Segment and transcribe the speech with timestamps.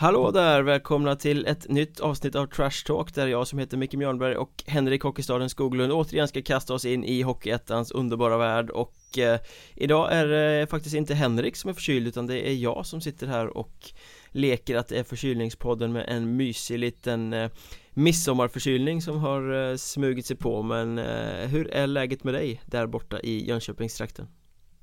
[0.00, 3.94] Hallå där, välkomna till ett nytt avsnitt av Trash Talk där jag som heter Micke
[3.94, 9.18] Mjörnberg och Henrik Hockeystaden Skoglund återigen ska kasta oss in i Hockeyettans underbara värld och
[9.18, 9.40] eh,
[9.74, 13.26] idag är det faktiskt inte Henrik som är förkyld utan det är jag som sitter
[13.26, 13.92] här och
[14.30, 17.50] leker att det är förkylningspodden med en mysig liten eh,
[17.90, 22.86] midsommarförkylning som har eh, smugit sig på men eh, hur är läget med dig där
[22.86, 24.26] borta i Jönköpingstrakten?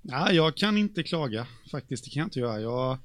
[0.01, 2.59] Ja, jag kan inte klaga faktiskt, det kan jag inte göra.
[2.59, 2.97] Jag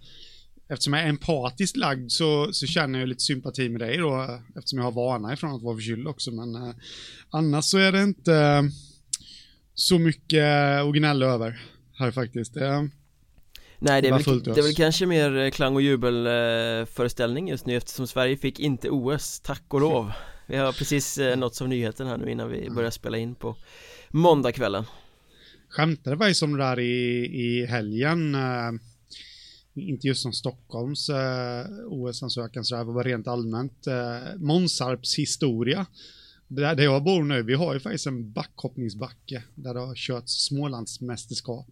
[0.73, 4.79] eftersom jag är empatiskt lagd så, så känner jag lite sympati med dig då, eftersom
[4.79, 6.75] jag har vana ifrån att vara förkyld också, men eh,
[7.31, 8.63] annars så är det inte eh,
[9.75, 10.45] så mycket
[10.81, 11.61] att gnälla över
[11.99, 12.55] här faktiskt.
[12.55, 12.89] Det,
[13.79, 17.77] Nej det är, väl, det är väl kanske mer eh, klang och jubelföreställning just nu
[17.77, 20.13] eftersom Sverige fick inte OS, tack och lov.
[20.47, 23.57] Vi har precis eh, nått som nyheten här nu innan vi börjar spela in på
[24.11, 24.85] måndagskvällen.
[25.69, 28.73] Skämtade faktiskt om det där i, i helgen eh,
[29.75, 33.87] inte just som Stockholms eh, OS-ansökan så det var rent allmänt.
[33.87, 35.87] Eh, Månsarps historia.
[36.49, 40.33] Där, där jag bor nu, vi har ju faktiskt en backhoppningsbacke där det har körts
[40.33, 41.69] Smålandsmästerskap.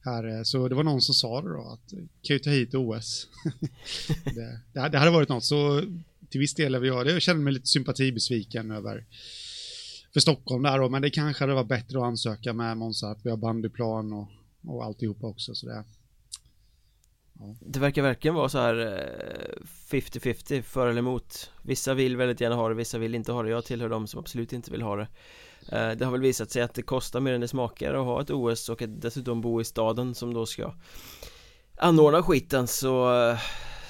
[0.00, 1.90] Här, eh, så det var någon som sa det då, att
[2.22, 3.28] kan ju ta hit OS.
[4.24, 5.82] det, det, det hade varit något, så
[6.28, 7.12] till viss del är jag det.
[7.12, 9.04] Jag känner mig lite sympatibesviken över
[10.12, 13.18] för Stockholm där då, men det kanske hade varit bättre att ansöka med Månsarp.
[13.22, 14.28] Vi har bandyplan och,
[14.66, 15.84] och alltihopa också, så det,
[17.60, 18.74] det verkar verkligen vara så här
[19.90, 21.50] 50-50 eh, för eller emot.
[21.62, 23.50] Vissa vill väldigt gärna ha det, vissa vill inte ha det.
[23.50, 25.08] Jag tillhör de som absolut inte vill ha det.
[25.72, 28.20] Eh, Det har väl visat sig att det kostar mer än det smakar att ha
[28.20, 30.74] ett OS och att dessutom bo i staden som då ska
[31.76, 33.38] anordna skiten så eh,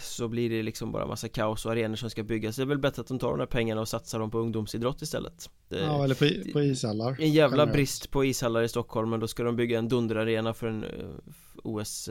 [0.02, 2.56] så blir det liksom bara massa kaos och arenor som ska byggas.
[2.56, 5.02] Det är väl bättre att de tar de där pengarna och satsar dem på ungdomsidrott
[5.02, 5.50] istället.
[5.68, 9.28] Det, Ja eller på, på ishallar En jävla brist på ishallar i Stockholm men då
[9.28, 10.84] ska de bygga en dunderarena för en
[11.62, 12.08] OS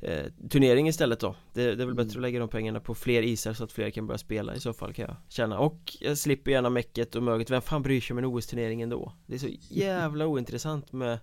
[0.00, 1.36] eh, turnering istället då.
[1.52, 1.96] Det, det, är väl mm.
[1.96, 4.60] bättre att lägga de pengarna på fler isar så att fler kan börja spela i
[4.60, 5.58] så fall kan jag känna.
[5.58, 7.50] Och jag slipper gärna mäcket och möget.
[7.50, 9.12] Vem fan bryr sig om en OS-turnering ändå?
[9.26, 11.18] Det är så jävla ointressant med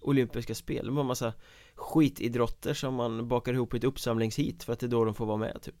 [0.00, 0.86] olympiska spel.
[0.86, 1.32] De har massa
[1.74, 5.26] skitidrotter som man bakar ihop i ett uppsamlingshit för att det är då de får
[5.26, 5.74] vara med typ.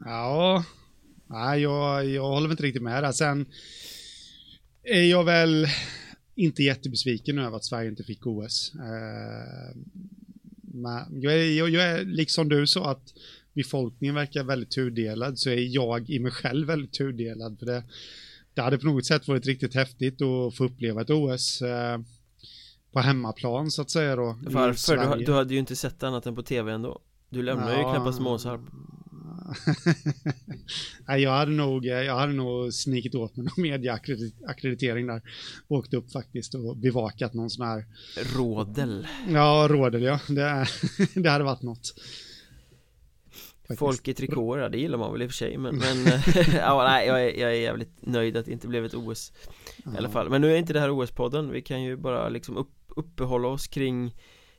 [0.00, 0.64] Ja.
[1.26, 3.12] Nej jag, jag håller inte riktigt med där.
[3.12, 3.46] Sen
[4.82, 5.66] är jag väl
[6.34, 8.72] inte jättebesviken över att Sverige inte fick OS.
[8.74, 9.76] Eh,
[10.74, 13.14] men jag är, jag, jag är liksom du sa att
[13.52, 17.82] befolkningen verkar väldigt tudelad så är jag i mig själv väldigt tudelad för det,
[18.54, 21.98] det hade på något sätt varit riktigt häftigt att få uppleva ett OS eh,
[22.92, 25.16] på hemmaplan så att säga då Varför?
[25.16, 27.00] Du, du, hade ju inte sett annat än på tv ändå.
[27.28, 28.60] Du lämnar ja, ju knappast Måsarp
[31.08, 35.22] Nej, jag hade nog, jag hade nog snikit åt mig någon medieackreditering där.
[35.68, 37.84] Åkt upp faktiskt och bevakat någon sån här...
[38.36, 39.06] Rådel.
[39.28, 40.20] Ja, rådel ja.
[40.28, 40.66] Det,
[41.14, 41.94] det hade varit något.
[43.68, 43.78] Faktiskt.
[43.78, 45.96] Folk i trikåer, det gillar man väl i och för sig men, men
[46.54, 49.32] ja, nej, jag, är, jag är jävligt nöjd att det inte blev ett OS
[49.94, 52.56] I alla fall, men nu är inte det här OS-podden Vi kan ju bara liksom
[52.56, 54.14] upp, uppehålla oss kring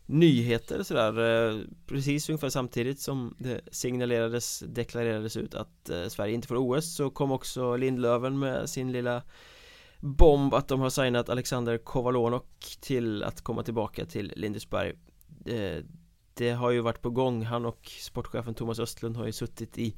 [0.05, 6.47] nyheter sådär eh, Precis ungefär samtidigt som det signalerades, deklarerades ut att eh, Sverige inte
[6.47, 9.21] får OS så kom också Lindlöven med sin lilla
[9.99, 14.93] bomb att de har signat Alexander Kovalonok till att komma tillbaka till Lindesberg
[16.33, 19.95] det, har ju varit på gång, han och sportchefen Thomas Östlund har ju suttit i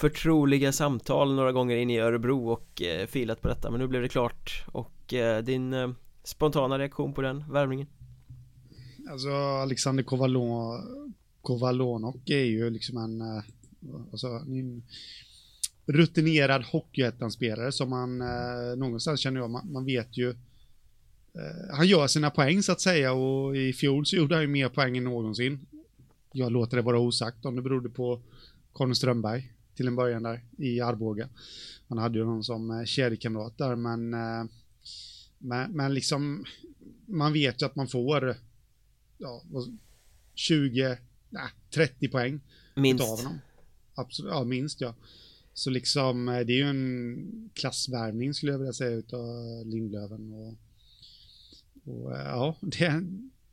[0.00, 4.02] förtroliga samtal några gånger in i Örebro och eh, filat på detta men nu blev
[4.02, 5.94] det klart och din
[6.24, 7.86] spontana reaktion på den värvningen?
[9.10, 9.30] Alltså
[9.62, 13.42] Alexander Kovalon, Kovalonok är ju liksom en, eh,
[14.12, 14.82] alltså, en
[15.86, 22.06] rutinerad hockeyettan-spelare som man eh, någonstans känner jag, man, man vet ju eh, han gör
[22.06, 25.04] sina poäng så att säga och i fjol så gjorde han ju mer poäng än
[25.04, 25.66] någonsin.
[26.32, 28.20] Jag låter det vara osagt om det berodde på
[28.72, 31.28] Conny Strömberg till en början där i Arboga.
[31.88, 34.44] Han hade ju någon som eh, kedjekamrat där men, eh,
[35.38, 36.44] men, men liksom
[37.06, 38.47] man vet ju att man får
[39.18, 39.42] ja,
[40.34, 40.98] 20,
[41.30, 42.40] nej, 30 poäng.
[42.76, 43.04] Minst.
[43.04, 43.38] Av honom.
[43.94, 44.94] Absolut, ja minst ja.
[45.54, 49.26] Så liksom, eh, det är ju en klassvärvning skulle jag vilja säga utav
[49.66, 50.54] Lindlöven och,
[51.84, 53.02] och eh, ja, det är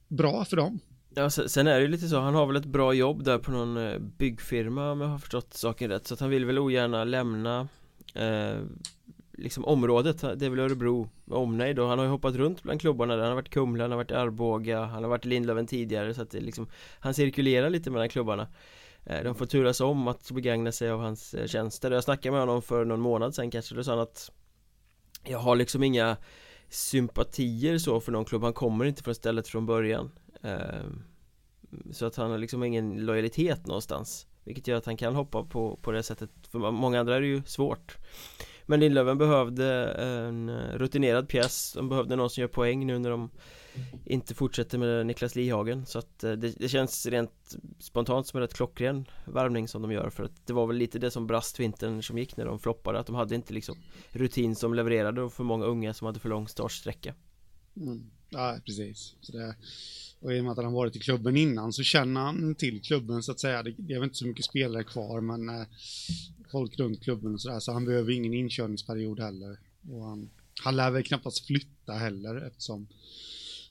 [0.08, 0.80] bra för dem.
[1.16, 3.52] Ja, sen är det ju lite så, han har väl ett bra jobb där på
[3.52, 7.04] någon eh, byggfirma om jag har förstått saken rätt Så att han vill väl ogärna
[7.04, 7.68] lämna
[8.14, 8.60] eh,
[9.38, 12.82] liksom området, det är väl Örebro med omnejd och han har ju hoppat runt bland
[12.82, 13.22] klubbarna där.
[13.22, 16.14] Han har varit Kumla, han har varit Arboga, han har varit Lindlöven tidigare.
[16.14, 16.68] Så att det liksom
[17.00, 18.48] Han cirkulerar lite mellan klubbarna.
[19.06, 21.92] Eh, de får turas om att begagna sig av hans eh, tjänster.
[21.92, 24.32] Jag snackade med honom för någon månad sedan kanske, då sa han att
[25.24, 26.18] Jag har liksom inga
[26.70, 30.12] sympatier så för någon klubb, han kommer inte från stället från början.
[30.42, 31.04] Ehm,
[31.92, 34.28] så att han har liksom ingen lojalitet någonstans.
[34.44, 36.30] Vilket gör att han kan hoppa på, på det sättet.
[36.52, 37.98] För många andra är det ju svårt.
[38.66, 43.10] Men Lindlöven behövde en eh, rutinerad pjäs De behövde någon som gör poäng nu när
[43.10, 43.30] de
[44.06, 48.42] inte fortsätter med Niklas Lihagen så att eh, det, det, känns rent spontant som en
[48.42, 51.60] rätt klockren värvning som de gör för att det var väl lite det som brast
[51.60, 53.78] vintern som gick när de floppade att de hade inte liksom
[54.12, 57.14] rutin som levererade och för många unga som hade för lång startsträcka.
[57.78, 58.12] Mm.
[58.30, 59.16] Ja, precis.
[59.22, 59.56] Så det,
[60.20, 63.24] och i och med att han varit i klubben innan så känner han till klubben
[63.24, 63.64] så att säga.
[63.64, 65.66] Det, det är väl inte så mycket spelare kvar men eh,
[66.56, 69.58] folk runt klubben och sådär så han behöver ingen inkörningsperiod heller.
[69.92, 70.30] Och han,
[70.64, 72.88] han lär väl knappast flytta heller eftersom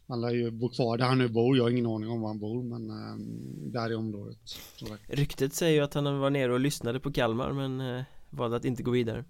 [0.07, 1.57] han lär ju bo kvar där han nu bor.
[1.57, 3.17] Jag har ingen aning om var han bor, men äh,
[3.73, 4.39] där i området.
[5.09, 8.65] Ryktet säger ju att han var nere och lyssnade på Kalmar, men äh, valde att
[8.65, 9.25] inte gå vidare.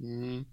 [0.00, 0.44] Mm.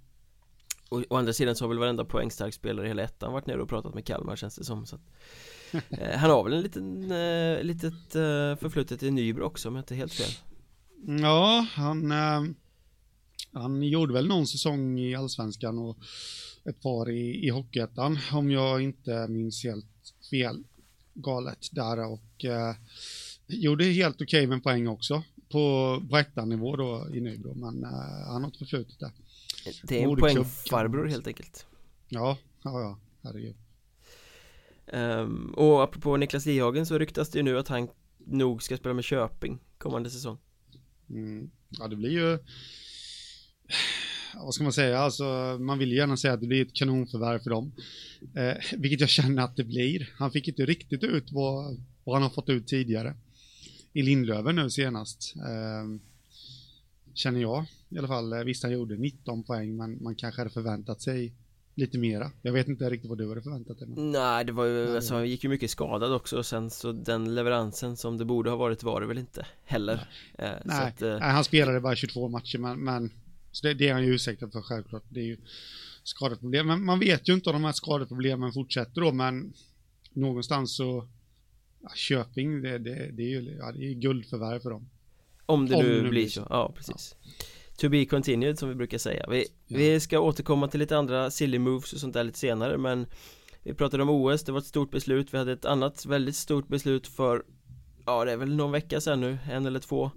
[0.90, 3.62] Och å andra sidan så har väl varenda poängstark spelare i hela ettan varit nere
[3.62, 4.86] och pratat med Kalmar känns det som.
[4.86, 5.02] Så att,
[5.90, 9.82] äh, han har väl en liten, äh, litet äh, förflutet i Nybro också om jag
[9.82, 10.47] inte helt fel.
[11.06, 12.12] Ja, han,
[13.52, 15.98] han gjorde väl någon säsong i Allsvenskan och
[16.64, 19.86] ett par i, i Hockeyettan om jag inte minns helt
[20.30, 20.64] fel
[21.14, 22.76] galet där och eh,
[23.48, 28.28] gjorde helt okej okay med poäng också på, på ettan-nivå då i Nybro men eh,
[28.28, 29.12] han har ett förflutet där.
[29.84, 31.66] Det är en poängfarbror helt enkelt.
[32.10, 33.56] Ja, ja, ja, herregud.
[34.94, 38.94] Um, och apropå Niklas Lihagen så ryktas det ju nu att han nog ska spela
[38.94, 40.38] med Köping kommande säsong.
[41.10, 41.50] Mm.
[41.70, 42.40] Ja, det blir ju
[44.36, 47.50] vad ska man säga, alltså man vill gärna säga att det blir ett kanonförvärv för
[47.50, 47.72] dem.
[48.36, 50.14] Eh, vilket jag känner att det blir.
[50.18, 53.16] Han fick inte riktigt ut vad, vad han har fått ut tidigare.
[53.94, 55.34] I Lindlöven nu senast.
[55.36, 56.00] Eh,
[57.14, 58.34] känner jag i alla fall.
[58.34, 61.34] Eh, visst han gjorde 19 poäng men man kanske hade förväntat sig
[61.78, 62.32] lite mera.
[62.42, 63.88] Jag vet inte riktigt vad du hade förväntat dig.
[63.88, 64.12] Men...
[64.12, 67.36] Nej, det var ju, alltså han gick ju mycket skadad också och sen så den
[67.36, 70.08] leveransen som det borde ha varit var det väl inte heller.
[70.38, 70.88] Nej, eh, Nej.
[70.88, 71.20] Att, eh...
[71.20, 73.12] han spelade bara 22 matcher men, men
[73.52, 75.04] så det, det är han ju ursäktad för självklart.
[75.10, 75.38] Det är ju
[76.04, 76.68] skadeproblem.
[76.68, 79.54] Men man vet ju inte om de här skadeproblemen fortsätter då, men
[80.14, 81.08] någonstans så
[81.82, 84.90] ja, Köping, det, det, det är ju ja, det är guldförvärv för dem.
[85.46, 87.16] Om det om nu blir så, ja precis.
[87.22, 87.30] Ja.
[87.78, 89.26] To be continued som vi brukar säga.
[89.30, 89.78] Vi, ja.
[89.78, 93.08] vi ska återkomma till lite andra silly moves och sånt där lite senare, men
[93.64, 95.34] vi pratade om OS, det var ett stort beslut.
[95.34, 97.44] Vi hade ett annat väldigt stort beslut för,
[98.06, 100.12] ja det är väl någon vecka sedan nu, en eller två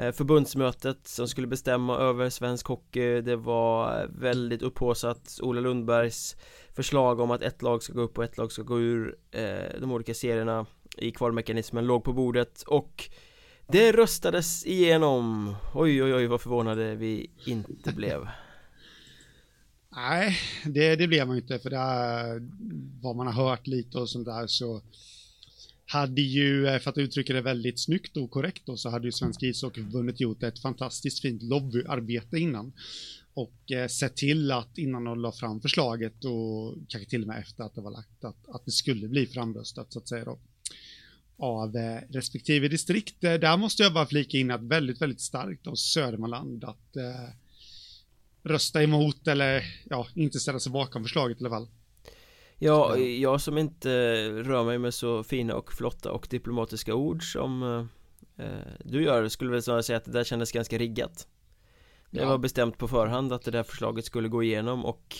[0.00, 6.36] Eh, förbundsmötet som skulle bestämma över svensk hockey Det var väldigt upphåsat Ola Lundbergs
[6.74, 9.80] förslag om att ett lag ska gå upp och ett lag ska gå ur eh,
[9.80, 10.66] de olika serierna
[10.96, 13.10] i kvalmekanismen låg på bordet och
[13.68, 15.54] det röstades igenom.
[15.74, 18.28] Oj oj oj vad förvånade vi inte blev.
[19.96, 22.48] Nej, det, det blev man ju inte för det är
[23.02, 24.82] vad man har hört lite och sånt där så
[25.86, 29.12] hade ju, eh, för att uttrycka det väldigt snyggt och korrekt då, så hade ju
[29.12, 32.72] Svenska ishockeyförbundet gjort ett fantastiskt fint lobbyarbete innan.
[33.34, 37.40] Och eh, sett till att innan de la fram förslaget och kanske till och med
[37.40, 40.38] efter att det var lagt, att, att det skulle bli framröstat så att säga då
[41.38, 43.24] av eh, respektive distrikt.
[43.24, 47.30] Eh, där måste jag bara flika in att väldigt, väldigt starkt av Södermanland att eh,
[48.42, 51.68] rösta emot eller ja, inte ställa sig bakom förslaget i alla fall.
[52.58, 53.88] Ja, jag som inte
[54.28, 57.62] rör mig med så fina och flotta och diplomatiska ord som
[58.38, 58.46] eh,
[58.84, 61.28] du gör skulle väl snarare säga att det där kändes ganska riggat
[62.10, 62.28] Det ja.
[62.28, 65.16] var bestämt på förhand att det där förslaget skulle gå igenom och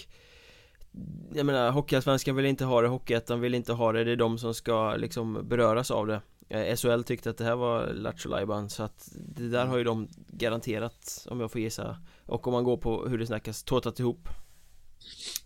[1.34, 4.38] Jag menar, Hockeyallsvenskan vill inte ha det, Hockeyettan vill inte ha det, det är de
[4.38, 6.20] som ska liksom beröras av det.
[6.48, 10.08] Eh, SHL tyckte att det här var Lattjo så att det där har ju de
[10.28, 11.96] garanterat om jag får gissa.
[12.26, 14.28] Och om man går på hur det snackas, tåtat ihop.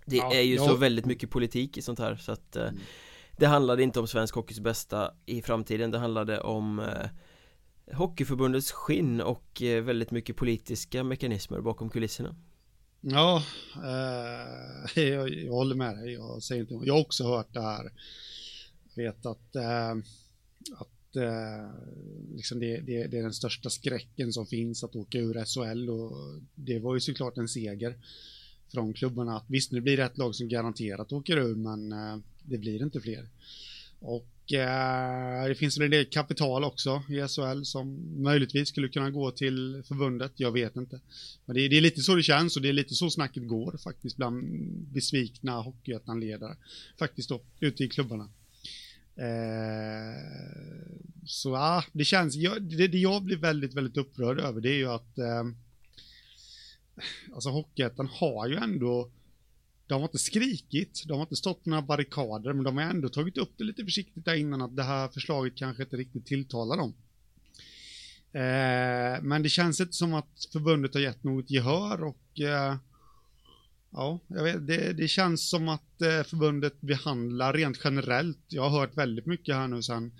[0.04, 0.66] Det ja, är ju ja.
[0.66, 2.80] så väldigt mycket politik i sånt här så att eh, mm.
[3.36, 5.90] Det handlade inte om svensk hockeys bästa i framtiden.
[5.90, 12.36] Det handlade om eh, Hockeyförbundets skinn och eh, väldigt mycket politiska mekanismer bakom kulisserna
[13.00, 13.42] Ja,
[13.76, 16.12] eh, jag, jag, håller med dig.
[16.12, 17.92] Jag, säger inte, jag har också hört det här.
[18.94, 19.90] Jag vet att, eh,
[20.74, 21.70] att eh,
[22.36, 26.40] liksom det, det, det, är den största skräcken som finns att åka ur SHL och
[26.54, 27.98] det var ju såklart en seger
[28.72, 32.16] från klubbarna att visst, nu blir det ett lag som garanterat åker ur, men eh,
[32.42, 33.28] det blir inte fler.
[34.00, 39.30] Och eh, det finns en del kapital också i SHL som möjligtvis skulle kunna gå
[39.30, 41.00] till förbundet, jag vet inte.
[41.44, 43.48] Men det är, det är lite så det känns och det är lite så snacket
[43.48, 44.44] går faktiskt bland
[44.92, 46.56] besvikna hockeyettan-ledare.
[46.98, 48.28] Faktiskt då, ute i klubbarna.
[49.16, 50.20] Eh,
[51.26, 54.88] så ja, det känns, det, det jag blir väldigt, väldigt upprörd över det är ju
[54.88, 55.44] att eh,
[57.34, 59.10] alltså Hockeyettan har ju ändå,
[59.90, 63.08] de har inte skrikit, de har inte stått på några barrikader, men de har ändå
[63.08, 66.76] tagit upp det lite försiktigt där innan att det här förslaget kanske inte riktigt tilltalar
[66.76, 66.94] dem.
[68.32, 72.76] Eh, men det känns inte som att förbundet har gett något gehör och eh,
[73.90, 78.44] ja, jag vet, det, det känns som att eh, förbundet behandlar rent generellt.
[78.48, 80.12] Jag har hört väldigt mycket här nu sen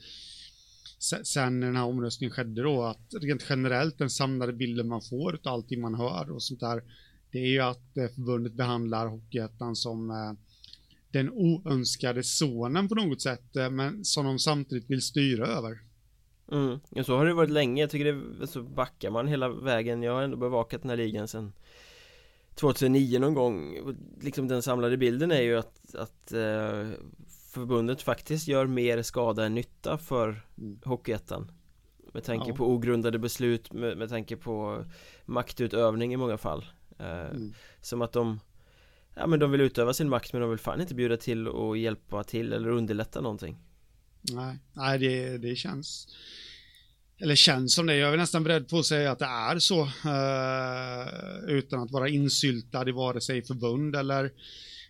[1.24, 5.52] sen den här omröstningen skedde då, att rent generellt den samlade bilden man får av
[5.52, 6.82] allting man hör och sånt där,
[7.32, 10.32] det är ju att eh, förbundet behandlar Hockeyettan som eh,
[11.12, 15.78] den oönskade sonen på något sätt, eh, men som de samtidigt vill styra över.
[16.52, 20.02] Mm, ja, så har det varit länge, jag tycker det, så backar man hela vägen,
[20.02, 21.52] jag har ändå bevakat den här ligan sen
[22.54, 23.76] 2009 någon gång,
[24.20, 26.88] liksom den samlade bilden är ju att, att eh,
[27.52, 30.80] förbundet faktiskt gör mer skada än nytta för mm.
[30.84, 31.52] Hockeyettan
[32.12, 32.54] Med tanke ja.
[32.54, 34.84] på ogrundade beslut, med, med tanke på
[35.24, 36.64] maktutövning i många fall
[37.00, 37.54] mm.
[37.80, 38.40] Som att de
[39.14, 41.78] Ja men de vill utöva sin makt men de vill fan inte bjuda till och
[41.78, 43.58] hjälpa till eller underlätta någonting
[44.20, 46.08] Nej, nej det, det känns
[47.18, 49.82] Eller känns som det, jag är nästan beredd på att säga att det är så
[49.82, 54.32] uh, Utan att vara insyltad i vare sig förbund eller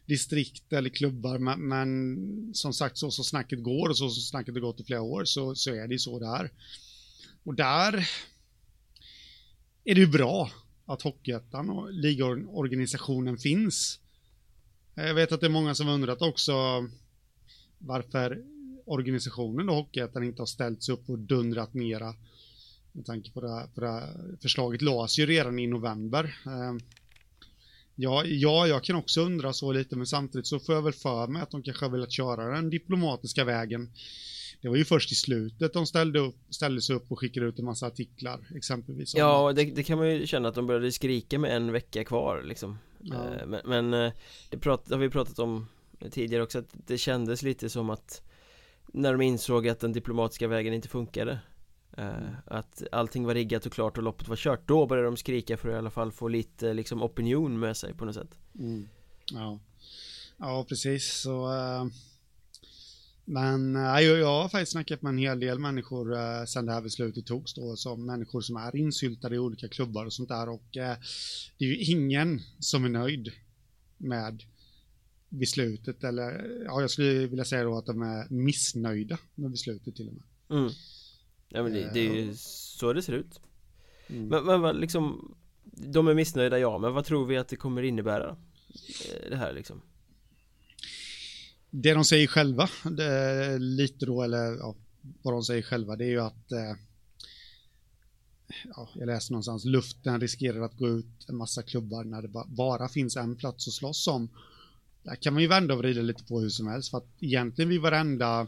[0.06, 4.54] distrikt eller klubbar, men, men som sagt så som snacket går och så som snacket
[4.54, 6.50] har gått i flera år så, så är det så där.
[7.44, 8.08] Och där
[9.84, 10.50] är det ju bra
[10.92, 14.00] att Hockeyettan och ligaorganisationen finns.
[14.94, 16.52] Jag vet att det är många som undrat också
[17.78, 18.44] varför
[18.84, 22.14] organisationen och Hockeyettan inte har ställts upp och dundrat mera.
[22.92, 26.36] Med tanke på det, här, på det här förslaget lades ju redan i november.
[26.46, 26.80] Ehm,
[27.94, 31.26] ja, ja, jag kan också undra så lite, men samtidigt så får jag väl för
[31.26, 33.90] mig att de kanske har velat köra den diplomatiska vägen.
[34.62, 37.58] Det var ju först i slutet de ställde, upp, ställde sig upp och skickade ut
[37.58, 39.14] en massa artiklar, exempelvis.
[39.14, 42.42] Ja, det, det kan man ju känna att de började skrika med en vecka kvar,
[42.42, 42.78] liksom.
[42.98, 43.34] Ja.
[43.34, 44.12] Eh, men, men eh,
[44.50, 45.66] det prat, har vi pratat om
[46.10, 48.22] tidigare också, att det kändes lite som att
[48.86, 51.38] när de insåg att den diplomatiska vägen inte funkade
[51.98, 55.56] Uh, att allting var riggat och klart och loppet var kört Då började de skrika
[55.56, 58.88] för att i alla fall få lite liksom opinion med sig på något sätt mm.
[59.32, 59.60] Ja
[60.36, 61.86] Ja precis så uh,
[63.30, 66.82] Men uh, jag, har faktiskt snackat med en hel del människor uh, sen det här
[66.82, 70.68] beslutet togs då Som människor som är insyltade i olika klubbar och sånt där och
[70.72, 70.80] Det
[71.58, 73.32] är ju ingen som är nöjd
[73.98, 74.42] Med
[75.28, 80.08] beslutet eller ja jag skulle vilja säga då att de är missnöjda med beslutet till
[80.08, 80.72] och med mm.
[81.48, 83.40] Ja men det, det är ju eh, så det ser ut
[84.06, 84.26] mm.
[84.26, 87.82] Men, men vad liksom De är missnöjda ja, men vad tror vi att det kommer
[87.82, 88.36] innebära?
[88.68, 89.82] Eh, det här liksom
[91.70, 94.74] det de säger själva, det, lite då eller ja,
[95.22, 96.76] vad de säger själva det är ju att eh,
[98.76, 102.88] ja, jag läste någonstans, luften riskerar att gå ut en massa klubbar när det bara
[102.88, 104.28] finns en plats att slåss om.
[105.02, 107.68] Där kan man ju vända och vrida lite på hur som helst, för att egentligen
[107.68, 108.46] vid varenda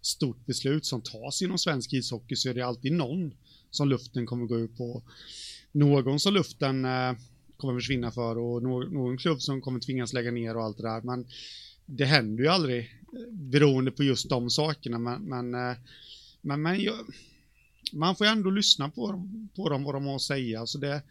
[0.00, 3.34] stort beslut som tas inom svensk ishockey så är det alltid någon
[3.70, 5.02] som luften kommer gå ut på.
[5.72, 7.12] Någon som luften eh,
[7.56, 10.82] kommer försvinna för och någon, någon klubb som kommer tvingas lägga ner och allt det
[10.82, 11.00] där.
[11.00, 11.26] Men
[11.86, 14.98] det händer ju aldrig eh, beroende på just de sakerna.
[14.98, 15.76] Men, men, eh,
[16.40, 16.94] men, men jag,
[17.92, 20.60] man får ju ändå lyssna på, på dem, vad de har att säga.
[20.60, 21.02] Alltså det,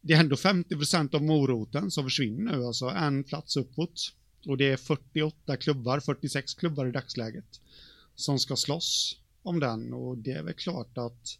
[0.00, 4.12] det är ändå 50% av moroten som försvinner nu, alltså en plats uppåt.
[4.46, 7.60] Och det är 48 klubbar, 46 klubbar i dagsläget
[8.14, 11.38] som ska slåss om den och det är väl klart att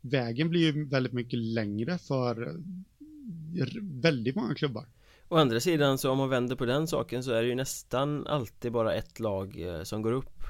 [0.00, 4.86] vägen blir ju väldigt mycket längre för eh, väldigt många klubbar.
[5.28, 8.26] Å andra sidan så om man vänder på den saken så är det ju nästan
[8.26, 10.42] alltid bara ett lag eh, som går upp.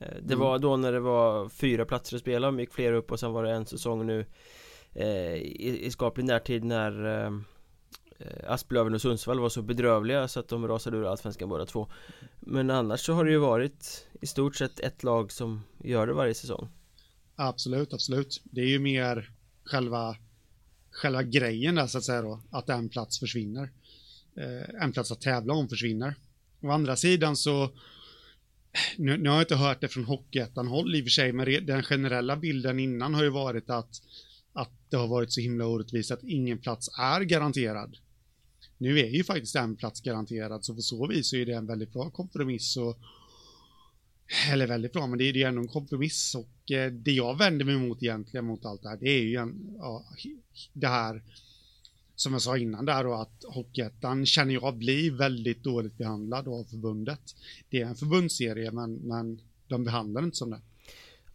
[0.00, 0.38] Eh, Det mm.
[0.38, 3.44] var då när det var fyra platser att spela, gick fler upp och sen var
[3.44, 4.26] det en säsong nu
[4.92, 7.32] eh, i, i skaplig närtid när
[8.46, 11.88] Asplöven och Sundsvall var så bedrövliga så att de rasade ur Allsvenskan båda två.
[12.40, 16.12] Men annars så har det ju varit i stort sett ett lag som gör det
[16.12, 16.68] varje säsong.
[17.36, 18.40] Absolut, absolut.
[18.44, 19.30] Det är ju mer
[19.64, 20.16] själva
[20.90, 23.70] själva grejen där så att säga då att en plats försvinner
[24.38, 26.14] eh, en plats att tävla om försvinner
[26.60, 27.70] Å andra sidan så
[28.96, 31.66] nu, nu har jag inte hört det från Hockeyettan håll i och för sig men
[31.66, 34.02] den generella bilden innan har ju varit att
[34.52, 37.96] att det har varit så himla orättvist att ingen plats är garanterad
[38.78, 41.66] nu är ju faktiskt en plats garanterad, så på så vis så är det en
[41.66, 42.76] väldigt bra kompromiss.
[42.76, 42.98] Och,
[44.52, 46.34] eller väldigt bra, men det är ju ändå en kompromiss.
[46.34, 49.36] Och eh, det jag vänder mig mot egentligen mot allt det här, det är ju
[49.36, 50.04] en, ja,
[50.72, 51.22] det här
[52.20, 56.64] som jag sa innan där då att Hockeyettan känner jag blir väldigt dåligt behandlad av
[56.64, 57.20] förbundet.
[57.70, 60.60] Det är en förbundsserie men, men de behandlar inte som det.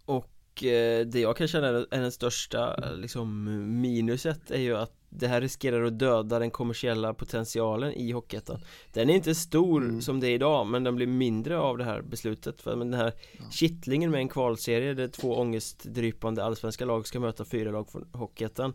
[0.05, 3.43] Och eh, det jag kan känna är den största liksom,
[3.81, 8.59] minuset är ju att det här riskerar att döda den kommersiella potentialen i Hockeyettan
[8.93, 10.01] Den är inte stor mm.
[10.01, 13.13] som det är idag men den blir mindre av det här beslutet för den här
[13.37, 13.43] ja.
[13.51, 18.73] kittlingen med en kvalserie där två ångestdrypande allsvenska lag ska möta fyra lag från Hockeyettan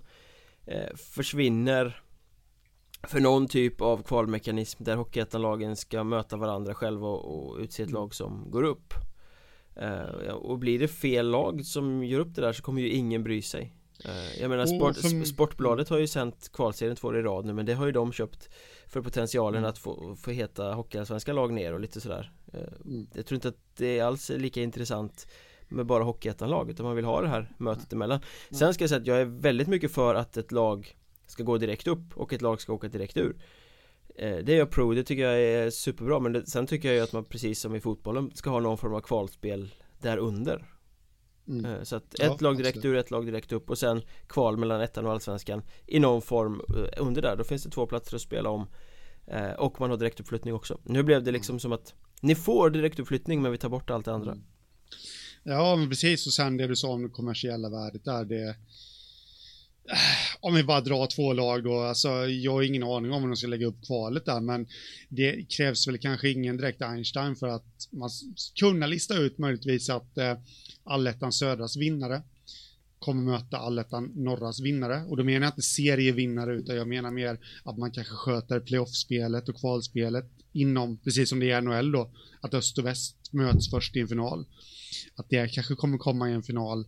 [0.96, 2.02] Försvinner
[3.02, 7.88] för någon typ av kvalmekanism där Hockeyettan-lagen ska möta varandra själva och, och utse ett
[7.88, 8.00] mm.
[8.00, 8.94] lag som går upp
[9.76, 13.22] eh, Och blir det fel lag som gör upp det där så kommer ju ingen
[13.22, 15.24] bry sig eh, Jag menar sport, som...
[15.24, 18.12] Sportbladet har ju sänt kvalserien två år i rad nu men det har ju de
[18.12, 18.48] köpt
[18.86, 19.70] För potentialen mm.
[19.70, 23.06] att få, få heta Hockeyallsvenska lag ner och lite sådär eh, mm.
[23.14, 25.26] Jag tror inte att det är alls lika intressant
[25.68, 28.20] med bara Hockeyettan-lag utan man vill ha det här mötet emellan
[28.50, 30.96] Sen ska jag säga att jag är väldigt mycket för att ett lag
[31.26, 33.36] ska gå direkt upp och ett lag ska åka direkt ur
[34.14, 36.96] eh, Det är jag pro, det tycker jag är superbra men det, sen tycker jag
[36.96, 40.64] ju att man precis som i fotbollen ska ha någon form av kvalspel där under
[41.48, 41.64] mm.
[41.64, 42.94] Eh, så att ett ja, lag direkt absolut.
[42.94, 46.62] ur, ett lag direkt upp och sen kval mellan ettan och allsvenskan i någon form
[46.68, 48.66] eh, under där, då finns det två platser att spela om
[49.58, 51.60] och man har direktuppflyttning också Nu blev det liksom mm.
[51.60, 54.44] som att Ni får direktuppflyttning men vi tar bort allt det andra mm.
[55.50, 56.26] Ja men precis.
[56.26, 58.56] Och sen det du sa om det kommersiella värdet där det
[60.40, 63.36] om vi bara drar två lag då, alltså jag har ingen aning om hur de
[63.36, 64.66] ska lägga upp kvalet där, men
[65.08, 68.10] det krävs väl kanske ingen direkt Einstein för att man
[68.60, 70.38] kunna lista ut möjligtvis att eh,
[70.84, 72.22] allettan södras vinnare
[72.98, 77.38] kommer möta allettan norras vinnare och då menar jag inte serievinnare utan jag menar mer
[77.64, 82.10] att man kanske sköter playoffspelet och kvalspelet inom, precis som det är i NHL då,
[82.40, 84.46] att öst och väst möts först i en final.
[85.16, 86.86] Att det kanske kommer komma i en final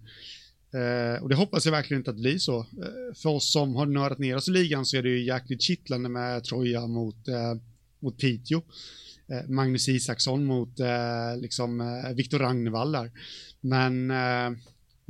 [0.72, 2.58] Eh, och det hoppas jag verkligen inte att det blir så.
[2.58, 5.62] Eh, för oss som har nördat ner oss i ligan så är det ju jäkligt
[5.62, 7.54] kittlande med Troja mot, eh,
[8.00, 8.62] mot Piteå.
[9.28, 13.10] Eh, Magnus Isaksson mot eh, liksom eh, Viktor Ragnevall där.
[13.60, 14.58] Men, eh,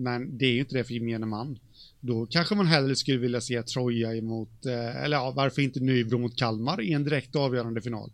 [0.01, 1.59] men det är ju inte det för gemene man.
[2.01, 6.37] Då kanske man hellre skulle vilja se Troja emot, eller ja, varför inte Nybro mot
[6.37, 8.11] Kalmar i en direkt avgörande final.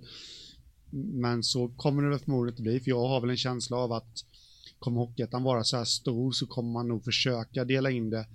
[0.91, 3.93] Men så kommer det väl förmodligen inte bli, för jag har väl en känsla av
[3.93, 4.25] att
[4.79, 8.27] kommer Hockeyettan vara så här stor så kommer man nog försöka dela in det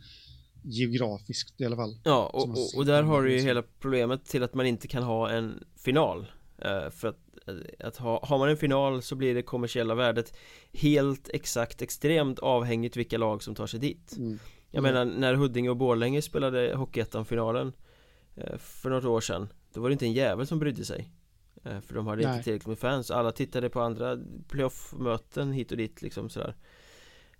[0.63, 1.97] geografiskt i alla fall.
[2.03, 5.03] Ja, och, och, och där har du ju hela problemet till att man inte kan
[5.03, 6.25] ha en final.
[6.65, 10.33] Uh, för att, eh, att ha, har man en final så blir det kommersiella värdet
[10.73, 14.17] helt exakt extremt avhängigt vilka lag som tar sig dit.
[14.17, 14.39] Mm.
[14.71, 14.93] Jag mm.
[14.93, 17.73] menar när Huddinge och Borlänge spelade Hockeyettan-finalen
[18.37, 21.11] uh, för något år sedan Då var det inte en jävel som brydde sig
[21.63, 22.31] Eh, för de hade Nej.
[22.31, 26.55] inte tillräckligt med fans Alla tittade på andra playoff-möten hit och dit liksom sådär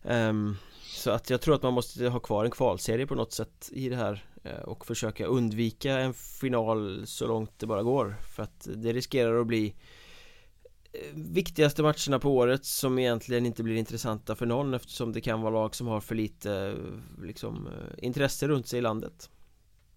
[0.04, 3.70] um, Så att jag tror att man måste ha kvar en kvalserie på något sätt
[3.72, 4.26] i det här
[4.66, 8.16] Och försöka undvika en final så långt det bara går.
[8.36, 13.76] För att det riskerar att bli uh, Viktigaste matcherna på året som egentligen inte blir
[13.76, 16.78] intressanta för någon eftersom det kan vara lag som har för lite
[17.22, 19.30] liksom intresse runt sig i landet.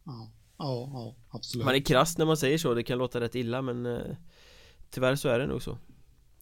[0.04, 1.64] Ja Ja, ja, absolut.
[1.64, 4.16] Man är krass när man säger så, det kan låta rätt illa men eh,
[4.90, 5.78] Tyvärr så är det nog så.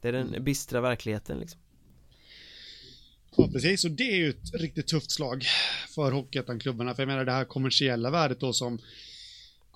[0.00, 0.44] Det är den mm.
[0.44, 1.60] bistra verkligheten liksom
[3.36, 3.84] Ja, precis.
[3.84, 5.44] Och det är ju ett riktigt tufft slag
[5.94, 6.94] för Hockeyettan-klubbarna.
[6.94, 8.78] För jag menar det här kommersiella värdet då som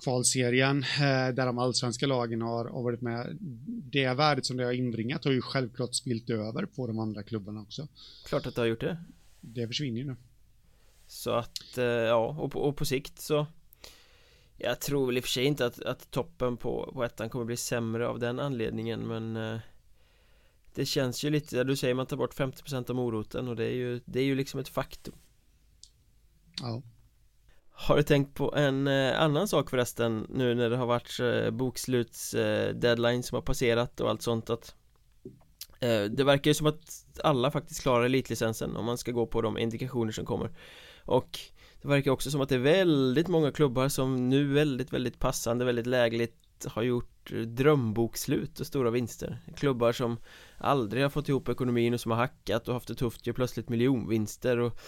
[0.03, 3.37] kvalserien, eh, där de allsvenska lagen har, har varit med.
[3.67, 7.61] Det värdet som det har inbringat har ju självklart spilt över på de andra klubbarna
[7.61, 7.87] också.
[8.25, 8.97] Klart att det har gjort det.
[9.41, 10.15] Det försvinner ju nu.
[11.07, 13.47] Så att, eh, ja, och på, och på sikt så
[14.57, 17.45] jag tror väl i och för sig inte att, att toppen på, på ettan kommer
[17.45, 19.59] bli sämre av den anledningen men eh,
[20.77, 23.73] Det känns ju lite, du säger man tar bort 50% av moroten och det är
[23.73, 25.13] ju, det är ju liksom ett faktum.
[26.61, 26.81] Ja.
[27.71, 31.51] Har du tänkt på en eh, annan sak förresten nu när det har varit eh,
[31.51, 34.75] boksluts eh, som har passerat och allt sånt att
[36.09, 39.57] Det verkar ju som att alla faktiskt klarar elitlicensen om man ska gå på de
[39.57, 40.51] indikationer som kommer.
[41.05, 41.39] Och
[41.81, 45.65] det verkar också som att det är väldigt många klubbar som nu väldigt, väldigt passande,
[45.65, 49.39] väldigt lägligt har gjort drömbokslut och stora vinster.
[49.55, 50.17] Klubbar som
[50.57, 53.69] aldrig har fått ihop ekonomin och som har hackat och haft det tufft gör plötsligt
[53.69, 54.79] miljonvinster och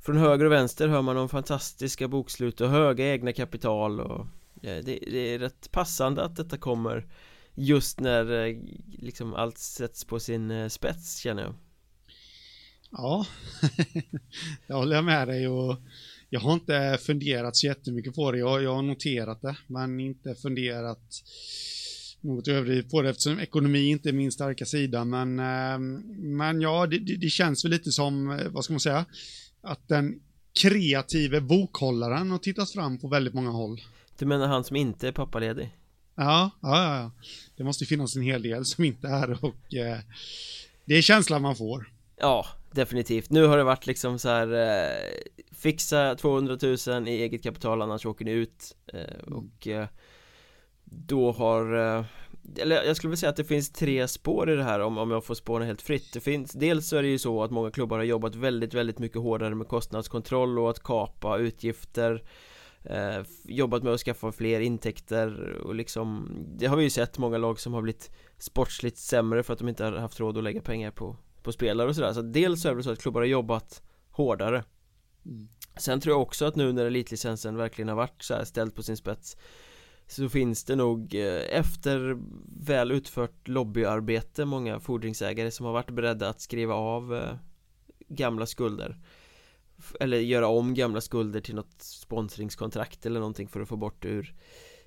[0.00, 4.26] Från höger och vänster hör man om fantastiska bokslut och höga egna kapital och
[4.62, 7.06] det, det är rätt passande att detta kommer
[7.54, 8.56] just när eh,
[8.98, 11.54] liksom allt sätts på sin eh, spets känner jag.
[12.90, 13.26] Ja,
[14.66, 15.76] jag håller med dig och
[16.30, 18.38] jag har inte funderat så jättemycket på det.
[18.38, 21.22] Jag, jag har noterat det, men inte funderat
[22.20, 25.04] något överdrivet på det eftersom ekonomi inte är min starka sida.
[25.04, 25.78] Men, eh,
[26.18, 29.04] men ja, det, det, känns väl lite som, eh, vad ska man säga,
[29.60, 30.20] att den
[30.60, 33.80] kreative bokhållaren har tittat fram på väldigt många håll.
[34.18, 35.70] Du menar han som inte är pappaledig?
[36.14, 37.10] Ja, ja, ja.
[37.56, 39.98] Det måste finnas en hel del som inte är och eh,
[40.84, 41.92] det är känslan man får.
[42.16, 43.30] Ja, definitivt.
[43.30, 45.12] Nu har det varit liksom så här eh,
[45.52, 49.38] Fixa 200 000 i eget kapital annars åker ni ut eh, mm.
[49.38, 49.86] Och eh,
[50.84, 52.04] Då har eh,
[52.56, 55.10] Eller jag skulle vilja säga att det finns tre spår i det här om, om
[55.10, 57.70] jag får spåna helt fritt Det finns Dels så är det ju så att många
[57.70, 62.22] klubbar har jobbat väldigt, väldigt mycket hårdare med kostnadskontroll och att kapa utgifter
[62.84, 67.38] eh, Jobbat med att skaffa fler intäkter och liksom Det har vi ju sett många
[67.38, 70.60] lag som har blivit sportsligt sämre för att de inte har haft råd att lägga
[70.60, 71.16] pengar på
[71.48, 72.12] på spelare och sådär.
[72.12, 74.64] Så dels är det så att klubbar har jobbat hårdare.
[75.26, 75.48] Mm.
[75.76, 78.82] Sen tror jag också att nu när elitlicensen verkligen har varit så här ställd på
[78.82, 79.36] sin spets
[80.06, 82.18] Så finns det nog eh, efter
[82.60, 87.34] väl utfört lobbyarbete många fordringsägare som har varit beredda att skriva av eh,
[88.08, 88.96] gamla skulder.
[90.00, 94.34] Eller göra om gamla skulder till något sponsringskontrakt eller någonting för att få bort ur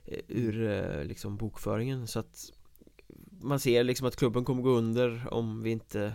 [0.06, 2.08] eh, Ur liksom bokföringen.
[2.08, 2.52] Så att
[3.42, 6.14] man ser liksom att klubben kommer gå under om vi inte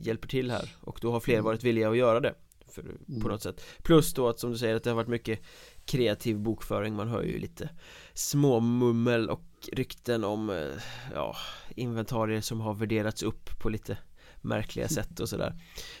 [0.00, 1.44] hjälper till här och då har fler mm.
[1.44, 2.34] varit villiga att göra det.
[2.70, 3.20] För, mm.
[3.20, 3.64] på något sätt.
[3.82, 5.40] Plus då att som du säger att det har varit mycket
[5.84, 6.94] kreativ bokföring.
[6.94, 7.70] Man hör ju lite
[8.14, 10.82] småmummel och rykten om eh,
[11.14, 11.36] ja,
[11.76, 13.98] inventarier som har värderats upp på lite
[14.40, 15.54] märkliga sätt och sådär.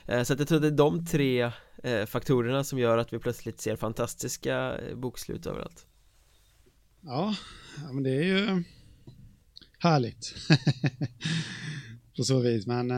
[0.06, 3.12] Eh, Så att jag tror att det är de tre eh, faktorerna som gör att
[3.12, 5.86] vi plötsligt ser fantastiska bokslut överallt.
[7.00, 7.34] Ja,
[7.92, 8.64] men det är ju
[9.78, 10.34] härligt
[12.18, 12.66] på så vis.
[12.66, 12.96] Men uh,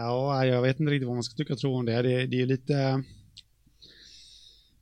[0.00, 2.02] ja, jag vet inte riktigt vad man ska tycka och tro om det.
[2.02, 3.02] Det, det är lite...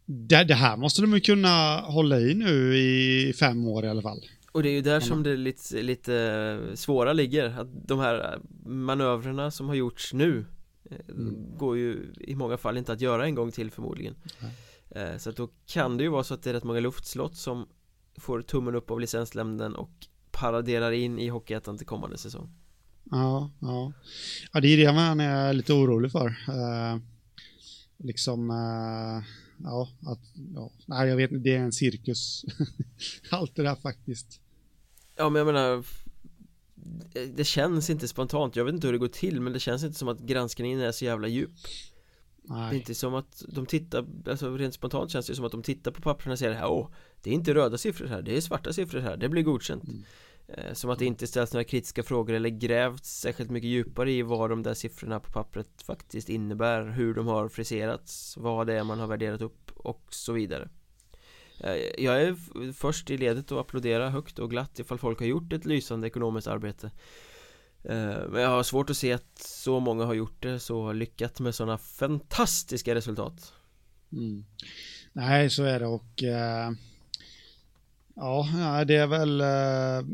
[0.06, 4.02] Det, det, här måste de ju kunna hålla i nu i fem år i alla
[4.02, 4.20] fall.
[4.52, 7.60] Och det är ju där som det lite, lite svåra ligger.
[7.60, 10.46] Att de här manövrerna som har gjorts nu
[10.90, 11.58] eh, mm.
[11.58, 14.14] går ju i många fall inte att göra en gång till förmodligen.
[14.90, 15.18] Mm.
[15.18, 17.66] Så att då kan det ju vara så att det är rätt många luftslott som
[18.16, 19.90] får tummen upp av licenslämnen och
[20.30, 22.50] paraderar in i Hockeyettan till kommande säsong.
[23.14, 23.92] Ja, ja.
[24.52, 26.26] ja, det är det man är lite orolig för.
[26.28, 27.00] Uh,
[27.98, 29.22] liksom, uh,
[29.64, 30.20] ja, att,
[30.54, 32.44] ja, nej jag vet inte, det är en cirkus.
[33.30, 34.40] Allt det där faktiskt.
[35.16, 35.84] Ja, men jag menar,
[37.36, 39.98] det känns inte spontant, jag vet inte hur det går till, men det känns inte
[39.98, 41.50] som att granskningen är så jävla djup.
[42.42, 42.70] Nej.
[42.70, 45.62] Det är inte som att de tittar, alltså rent spontant känns det som att de
[45.62, 46.88] tittar på papperna och säger åh,
[47.22, 49.84] det är inte röda siffror här, det är svarta siffror här, det blir godkänt.
[49.84, 50.04] Mm.
[50.48, 54.22] Eh, som att det inte ställs några kritiska frågor eller grävts särskilt mycket djupare i
[54.22, 58.84] vad de där siffrorna på pappret faktiskt innebär Hur de har friserats, vad det är
[58.84, 60.68] man har värderat upp och så vidare.
[61.60, 62.36] Eh, jag är
[62.72, 66.46] först i ledet att applådera högt och glatt ifall folk har gjort ett lysande ekonomiskt
[66.46, 66.90] arbete.
[67.82, 71.40] Eh, men jag har svårt att se att så många har gjort det så lyckat
[71.40, 73.52] med sådana fantastiska resultat.
[74.12, 74.44] Mm.
[75.12, 76.93] Nej, så är det och uh
[78.16, 80.08] Ja, det är väl uh,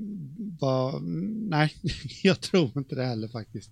[0.60, 1.74] vad, nej,
[2.22, 3.70] jag tror inte det heller faktiskt.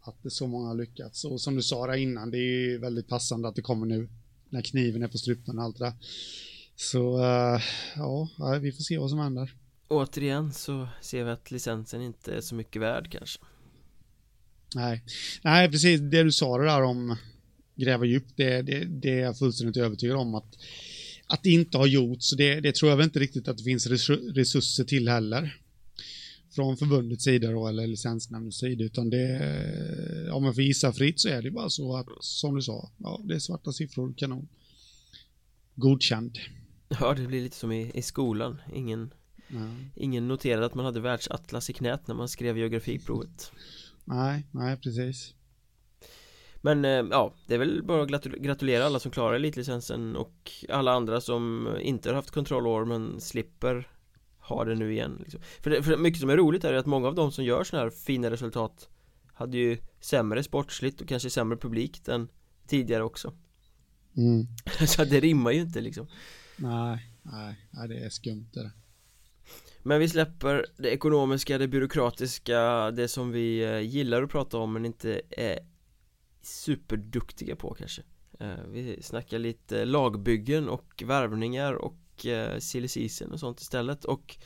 [0.00, 1.24] Att det så många har lyckats.
[1.24, 4.08] Och som du sa där innan, det är ju väldigt passande att det kommer nu.
[4.48, 5.94] När kniven är på strupen och allt det där.
[6.76, 7.60] Så uh,
[7.96, 8.28] ja,
[8.60, 9.54] vi får se vad som händer.
[9.88, 13.40] Återigen så ser vi att licensen inte är så mycket värd kanske.
[14.74, 15.04] Nej,
[15.42, 17.16] nej precis det du sa det där om
[17.74, 20.56] gräva djupt, det, det, det är jag fullständigt övertygad om att
[21.30, 22.36] att det inte har gjorts.
[22.36, 23.86] Det, det tror jag väl inte riktigt att det finns
[24.34, 25.56] resurser till heller.
[26.54, 31.28] Från förbundets sida då, eller licensnämndens sida, utan det, om man får gissa fritt så
[31.28, 34.48] är det bara så att, som du sa, ja, det är svarta siffror, kanon.
[35.74, 36.38] Godkänd.
[36.88, 38.60] Ja, det blir lite som i, i skolan.
[38.74, 39.14] Ingen,
[39.48, 39.74] ja.
[39.96, 43.52] ingen noterade att man hade världsatlas i knät när man skrev geografiprovet.
[44.04, 45.34] Nej, nej, precis.
[46.60, 50.92] Men eh, ja, det är väl bara att gratulera alla som klarar elitlicensen och alla
[50.92, 53.88] andra som inte har haft kontrollår men slipper
[54.38, 55.40] ha det nu igen liksom.
[55.60, 57.84] för, det, för mycket som är roligt är att många av de som gör sådana
[57.84, 58.88] här fina resultat
[59.32, 62.28] hade ju sämre sportsligt och kanske sämre publik än
[62.66, 63.32] tidigare också
[64.16, 64.46] mm.
[64.86, 66.06] Så det rimmar ju inte liksom
[66.56, 68.70] Nej, nej, det är skumt det
[69.82, 74.72] men vi släpper det ekonomiska, det byråkratiska, det som vi eh, gillar att prata om
[74.72, 75.58] men inte är
[76.42, 78.02] superduktiga på kanske.
[78.40, 84.04] Eh, Vi snackar lite lagbyggen och värvningar och eh, silly season och sånt istället.
[84.04, 84.36] Och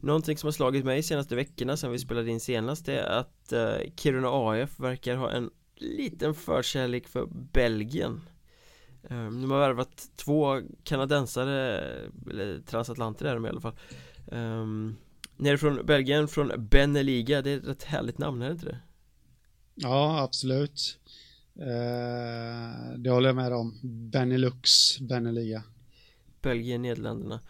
[0.00, 3.76] Någonting som har slagit mig senaste veckorna sen vi spelade in senast är att eh,
[3.96, 8.20] Kiruna AF verkar ha en liten förkärlek för Belgien.
[9.02, 11.78] Eh, de har värvat två kanadensare,
[12.30, 13.76] eller transatlanter är de i alla fall.
[14.32, 14.96] Ehm,
[15.36, 18.78] Nerifrån Belgien, från Beneliga, det är ett rätt härligt namn, är det inte det?
[19.74, 20.98] Ja, absolut.
[21.60, 23.78] Eh, det håller jag med om.
[23.82, 25.62] Benelux, Beneliga.
[26.42, 27.40] Belgien, Nederländerna.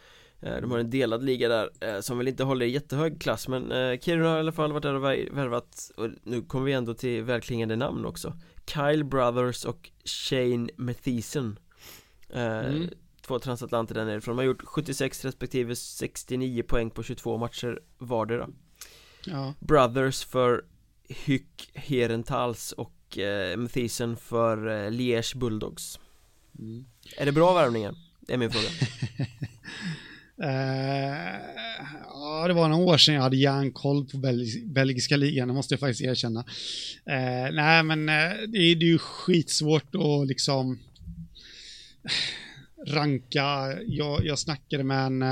[0.41, 3.99] Eh, de har en delad liga där eh, som väl inte håller jättehög klass men
[3.99, 5.05] Kiruna har i alla fall varit där och
[5.37, 8.37] värvat och nu kommer vi ändå till välklingande namn också
[8.67, 11.59] Kyle Brothers och Shane Mathisen
[12.33, 12.89] mm.
[13.27, 18.49] Två transatlanter där nerifrån, de har gjort 76 respektive 69 poäng på 22 matcher vardera
[19.27, 19.55] ja.
[19.61, 20.65] Brothers för
[21.09, 25.99] Hyck Herentals och eh, Mathisen för eh, Liège Bulldogs
[26.59, 26.85] mm.
[27.17, 27.95] Är det bra värvningar?
[28.21, 28.69] Det är min fråga
[30.43, 30.47] Uh,
[32.11, 35.75] ja, det var några år sedan jag hade järnkoll på belg belgiska ligan, det måste
[35.75, 36.41] jag faktiskt erkänna.
[36.41, 40.79] Uh, nej, men uh, det, är, det är ju skitsvårt att liksom
[42.87, 43.79] ranka.
[43.87, 45.23] Jag, jag snackade med en...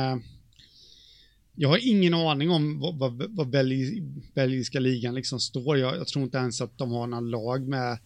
[1.62, 4.02] jag har ingen aning om vad, vad, vad belg,
[4.34, 5.78] belgiska ligan liksom står.
[5.78, 7.98] Jag, jag, tror inte ens att de har några lag med...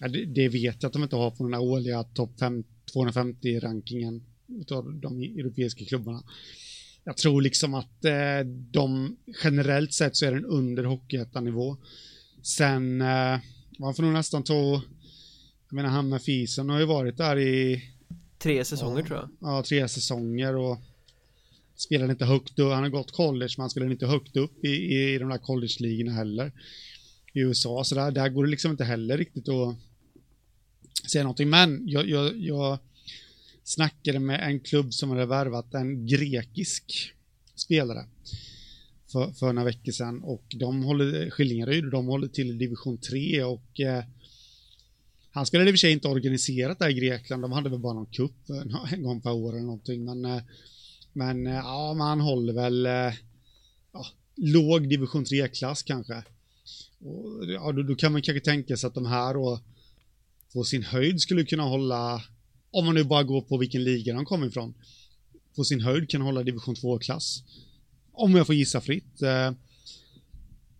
[0.00, 2.30] det, det, vet jag att de inte har på den här årliga topp
[2.94, 4.22] 250-rankingen
[4.70, 6.22] av de europeiska klubbarna.
[7.04, 11.76] Jag tror liksom att eh, de generellt sett så är den under hockeyettan-nivå.
[12.42, 13.38] Sen, eh,
[13.78, 14.82] man får nog nästan ta,
[15.68, 17.82] jag menar han med Fisen har ju varit där i
[18.38, 19.28] Tre säsonger ja, tror jag.
[19.40, 20.78] Ja, tre säsonger och
[21.76, 24.68] spelade inte högt upp, han har gått college men han spelade inte högt upp i,
[24.68, 26.52] i de där college-ligorna heller.
[27.32, 29.76] I USA, så där, där går det liksom inte heller riktigt att
[31.10, 31.50] säga någonting.
[31.50, 32.78] Men jag, jag, jag
[33.64, 37.12] snackade med en klubb som hade värvat en grekisk
[37.54, 38.06] spelare
[39.12, 43.42] för, för några veckor sedan och de håller, Skillingaryd, de håller till i division 3
[43.42, 44.04] och eh,
[45.30, 47.92] han spelade i och för sig inte organiserat där i Grekland, de hade väl bara
[47.92, 48.50] någon kupp
[48.92, 50.42] en gång per år eller någonting, men, eh,
[51.16, 53.14] men eh, ja, man håller väl eh,
[53.92, 56.22] ja, låg division 3-klass kanske.
[56.98, 59.60] Och, ja, då, då, kan man kanske tänka sig att de här då
[60.52, 62.22] på sin höjd skulle kunna hålla
[62.70, 64.74] om man nu bara går på vilken liga de kommer ifrån,
[65.54, 67.42] på sin höjd kan hålla division 2-klass.
[68.12, 69.22] Om jag får gissa fritt.
[69.22, 69.52] Eh,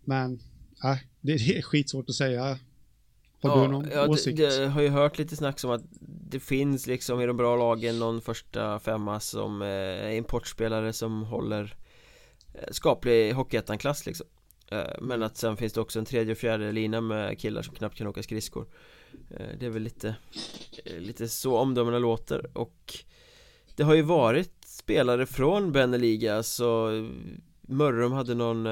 [0.05, 0.39] men,
[0.83, 2.59] äh, det är skitsvårt att säga.
[3.41, 4.37] Har ja, du någon ja, åsikt?
[4.37, 5.83] Det har ju hört lite snack om att
[6.29, 11.23] det finns liksom i de bra lagen någon första femma som eh, är importspelare som
[11.23, 11.75] håller
[12.53, 14.27] eh, skaplig hockeyettan-klass liksom.
[15.01, 17.97] Men att sen finns det också en tredje och fjärde lina med killar som knappt
[17.97, 18.65] kan åka skridskor
[19.29, 20.15] Eh, det är väl lite
[20.85, 22.93] eh, Lite så omdömena låter och
[23.75, 26.89] Det har ju varit spelare från Beneliga så
[27.61, 28.65] Mörrum hade någon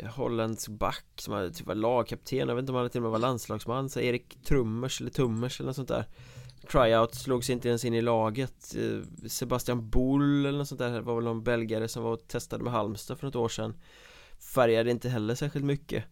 [0.00, 2.48] eh, Holländsk back som hade typ var lagkapten.
[2.48, 3.88] Jag vet inte om han till och med var landslagsman.
[3.88, 6.04] Så Erik Trummers eller Tummers eller något sånt där.
[6.72, 8.76] Tryout slogs inte ens in i laget.
[8.76, 12.28] Eh, Sebastian Bull eller något sånt där Det var väl någon belgare som var och
[12.28, 13.74] testade med Halmstad för något år sedan.
[14.54, 16.04] Färgade inte heller särskilt mycket.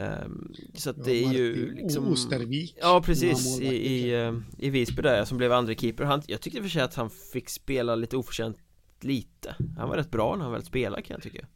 [0.00, 3.60] Um, så att ja, det är ju liksom Ostervik Ja precis.
[3.60, 6.04] i, i, uh, i Visby där som blev andra keeper.
[6.04, 8.56] Han, Jag tyckte för sig att han fick spela lite oförtjänt
[9.00, 9.56] lite.
[9.78, 11.46] Han var rätt bra när han väl spelade kan jag tycka.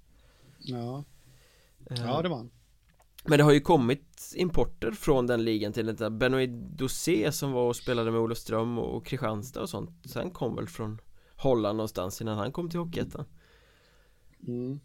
[0.59, 1.05] Ja
[1.89, 2.51] Ja det var han
[3.25, 7.69] Men det har ju kommit importer från den ligan till detta Benoit Dosé som var
[7.69, 11.01] och spelade med Olofström och Kristianstad och sånt Sen kom väl från
[11.37, 13.25] Holland någonstans innan han kom till Hockeyettan
[14.47, 14.81] mm.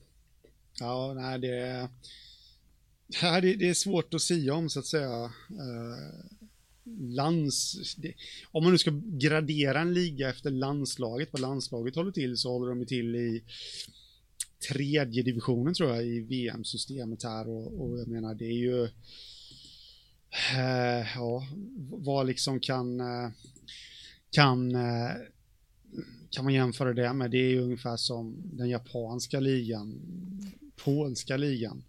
[0.80, 1.90] Ja nej det
[3.22, 5.24] Ja, det, det, är svårt att säga om så att säga.
[5.50, 6.26] Eh,
[7.00, 7.96] lands...
[7.96, 8.14] Det,
[8.52, 12.76] om man nu ska gradera en liga efter landslaget, vad landslaget håller till, så håller
[12.76, 13.44] de till i
[14.70, 17.50] tredje divisionen tror jag i VM-systemet här.
[17.50, 18.84] Och, och, jag menar det är ju
[20.56, 21.48] eh, ja,
[21.90, 23.30] vad liksom kan eh,
[24.32, 25.12] kan eh,
[26.30, 30.02] kan man jämföra det med, det är ju ungefär som den japanska ligan,
[30.76, 31.84] polska ligan.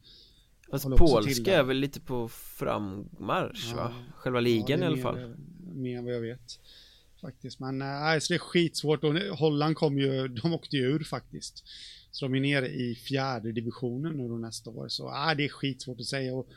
[0.71, 3.77] Fast polska är väl lite på frammarsch ja.
[3.77, 3.95] va?
[4.15, 5.37] Själva ligan ja, i alla fall.
[5.75, 6.59] Mer än vad jag vet
[7.21, 9.05] Faktiskt, men äh, nej, så det är skitsvårt.
[9.05, 11.65] Och Holland kom ju, de åkte ju ur faktiskt
[12.17, 15.49] Så de är nere i fjärde divisionen nu då nästa år, så äh, det är
[15.49, 16.49] skitsvårt att säga och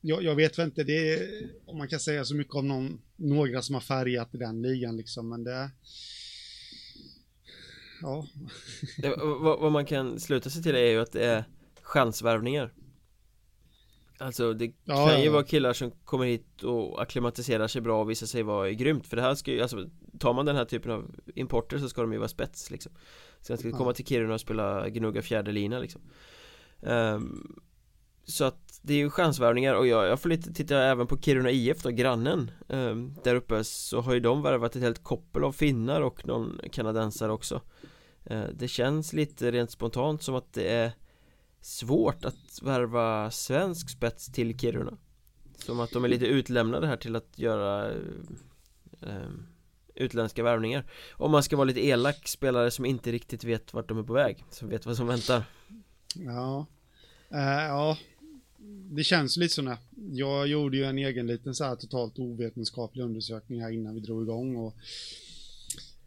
[0.00, 3.00] jag, jag vet väl inte, det är, om man kan säga så mycket om någon,
[3.16, 5.70] några som har färgat i den ligan liksom, men det
[8.02, 8.26] Ja.
[9.02, 11.44] det, vad, vad man kan sluta sig till är ju att det är
[11.82, 12.72] chansvärvningar
[14.18, 15.32] Alltså det ja, kan ju ja.
[15.32, 19.16] vara killar som kommer hit och akklimatiserar sig bra och visar sig vara grymt För
[19.16, 22.12] det här ska ju, alltså tar man den här typen av importer så ska de
[22.12, 22.92] ju vara spets liksom
[23.40, 23.76] Så jag ja.
[23.76, 26.00] komma till Kiruna och spela gnugga fjärde lina liksom.
[26.80, 27.60] Um,
[28.24, 31.50] Så att det är ju chansvärvningar och jag, jag får lite titta även på Kiruna
[31.50, 35.52] IF då, grannen um, Där uppe så har ju de värvat ett helt koppel av
[35.52, 37.62] finnar och någon kanadensare också.
[38.30, 40.92] Uh, Det känns lite rent spontant som att det är
[41.60, 44.96] svårt att värva svensk spets till Kiruna.
[45.56, 47.90] Som att de är lite utlämnade här till att göra
[49.02, 49.28] eh,
[49.98, 50.84] utländska värvningar.
[51.12, 54.12] Om man ska vara lite elak, spelare som inte riktigt vet vart de är på
[54.12, 55.44] väg Som vet vad som väntar.
[56.14, 56.66] Ja.
[57.32, 57.98] Uh, Ja.
[58.90, 59.76] Det känns lite så
[60.12, 64.22] Jag gjorde ju en egen liten så här totalt ovetenskaplig undersökning här innan vi drog
[64.22, 64.74] igång och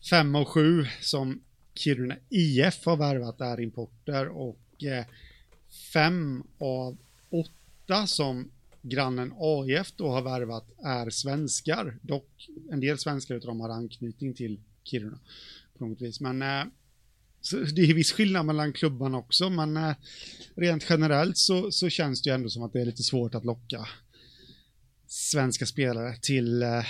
[0.10, 1.42] Fem av sju som
[1.74, 5.06] Kiruna IF har värvat är importer och eh,
[5.94, 6.98] fem av
[7.30, 11.98] åtta som grannen AIF då har värvat är svenskar.
[12.02, 15.20] Dock en del svenskar utav dem har anknytning till Kiruna
[15.78, 16.20] på något vis.
[16.20, 16.66] Men eh,
[17.76, 19.96] det är viss skillnad mellan klubbarna också, men eh,
[20.56, 23.46] rent generellt så, så känns det ju ändå som att det är lite svårt att
[23.46, 23.88] locka
[25.08, 26.86] svenska spelare till eh,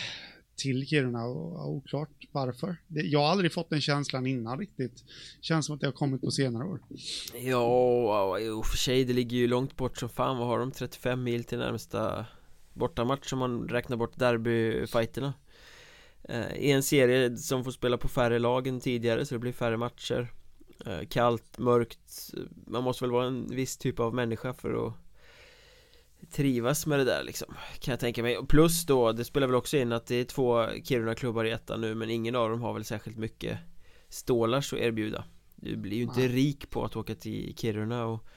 [0.56, 2.78] till Kiruna och oklart varför.
[2.88, 5.04] Det, jag har aldrig fått den känslan innan riktigt.
[5.42, 6.80] Känns som att det har kommit på senare år.
[7.34, 10.38] Ja, i för sig det ligger ju långt bort som fan.
[10.38, 10.72] Vad har de?
[10.72, 12.26] 35 mil till närmsta
[12.74, 15.34] bortamatch om man räknar bort derbyfighterna.
[16.24, 19.52] Eh, I en serie som får spela på färre lag än tidigare så det blir
[19.52, 20.34] färre matcher.
[20.86, 22.34] Eh, kallt, mörkt.
[22.68, 24.94] Man måste väl vara en viss typ av människa för att
[26.32, 29.78] trivas med det där liksom Kan jag tänka mig Plus då, det spelar väl också
[29.78, 32.84] in att det är två Kiruna-klubbar i ettan nu Men ingen av dem har väl
[32.84, 33.58] särskilt mycket
[34.10, 35.24] stålars att erbjuda
[35.56, 38.28] Du blir ju inte rik på att åka till Kiruna och,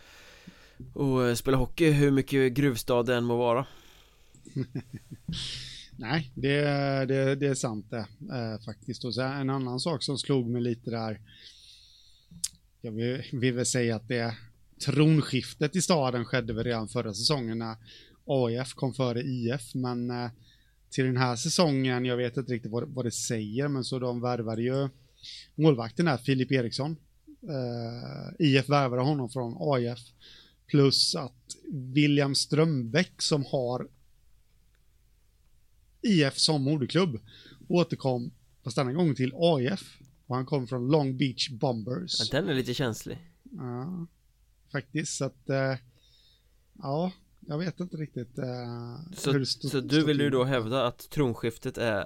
[0.94, 3.66] och eh, spela hockey hur mycket gruvstad det än må vara
[5.96, 6.60] Nej, det,
[7.06, 9.04] det, det är sant det eh, faktiskt.
[9.04, 11.20] Och så en annan sak som slog mig lite där.
[12.80, 14.36] Jag vill, vill väl säga att det
[14.84, 17.76] tronskiftet i staden skedde väl redan förra säsongen när
[18.26, 20.30] AIF kom före IF, men eh,
[20.90, 24.20] till den här säsongen, jag vet inte riktigt vad, vad det säger, men så de
[24.20, 24.88] värvade ju
[25.54, 26.96] målvakten här, Filip Eriksson.
[27.42, 29.98] Eh, IF värvade honom från AIF,
[30.66, 33.88] plus att William Strömbäck som har
[36.02, 37.20] IF som moderklubb
[37.68, 38.30] återkom,
[38.64, 39.98] fast denna gång till AIF.
[40.26, 42.32] Och han kom från Long Beach Bombers.
[42.32, 43.18] Ja, den är lite känslig.
[43.42, 44.06] Ja,
[44.74, 45.16] faktiskt.
[45.16, 45.74] Så att, eh,
[46.78, 50.86] ja, jag vet inte riktigt eh, så, hur stod, Så du vill ju då hävda
[50.86, 51.98] att tronskiftet är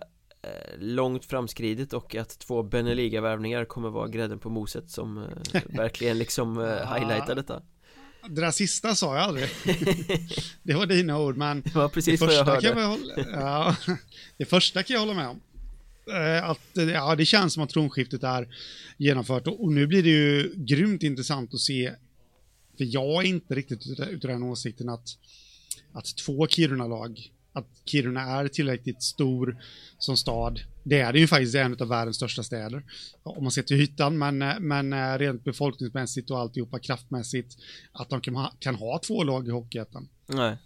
[0.43, 5.27] eh, långt framskridet och att två Beneliga-värvningar kommer vara grädden på moset som
[5.67, 6.57] verkligen liksom
[6.95, 7.63] highlightar detta?
[8.29, 9.49] Det där sista sa jag aldrig.
[10.63, 12.69] det var dina ord, men det var precis det vad jag hörde.
[12.69, 13.77] Kan jag hålla, ja,
[14.37, 15.41] det första kan jag hålla med om.
[16.43, 18.49] Att ja, det känns som att tronskiftet är
[18.97, 21.93] genomfört och, och nu blir det ju grymt intressant att se
[22.79, 25.09] för jag är inte riktigt utav den åsikten att,
[25.93, 29.63] att två Kiruna-lag, att Kiruna är tillräckligt stor
[29.99, 30.61] som stad.
[30.85, 32.83] Det är det ju faktiskt en av världens största städer.
[33.23, 37.57] Om man ser till ytan, men, men eh, rent befolkningsmässigt och alltihopa kraftmässigt,
[37.93, 40.09] att de kan ha, kan ha två lag i Hockeyettan.
[40.27, 40.57] Nej.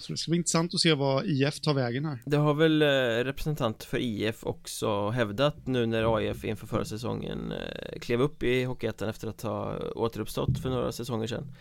[0.00, 2.22] Så det ska bli intressant att se vad IF tar vägen här.
[2.26, 7.52] Det har väl eh, representanter för IF också hävdat nu när AIF inför förra säsongen
[7.52, 11.52] eh, klev upp i Hockeyettan efter att ha återuppstått för några säsonger sedan.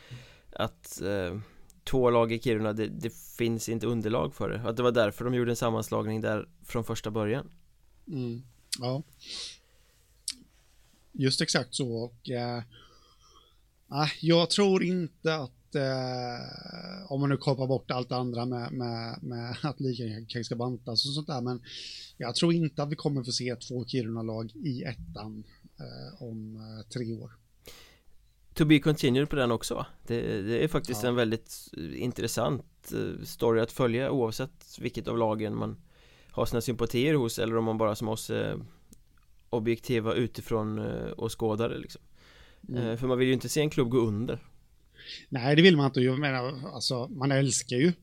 [0.54, 1.40] Att eh,
[1.84, 4.70] två lag i Kiruna, det, det, finns inte underlag för det.
[4.70, 7.52] Att det var därför de gjorde en sammanslagning där från första början.
[8.08, 8.44] Mm.
[8.80, 9.04] Ja.
[11.12, 12.64] Just exakt så och eh,
[14.22, 19.24] jag tror inte att eh, om man nu kopplar bort allt det andra med, med,
[19.24, 19.78] med att
[20.28, 21.62] kanske ska bantas och sånt där, men
[22.18, 25.44] jag tror inte att vi kommer få se två Kiruna-lag i ettan
[25.80, 27.32] eh, om eh, tre år.
[28.54, 29.86] To be continued på den också va?
[30.08, 31.10] Det, det är faktiskt ja.
[31.10, 35.78] en väldigt intressant eh, story att följa oavsett vilket av lagen man
[36.32, 38.58] har sina sympatier hos eller om man bara som oss eh,
[39.50, 42.02] objektiva utifrån eh, och skådare liksom.
[42.70, 42.98] Mm.
[42.98, 44.40] För man vill ju inte se en klubb gå under
[45.30, 46.02] Nej, det vill man inte.
[46.02, 47.94] Jag menar, alltså, man älskar ju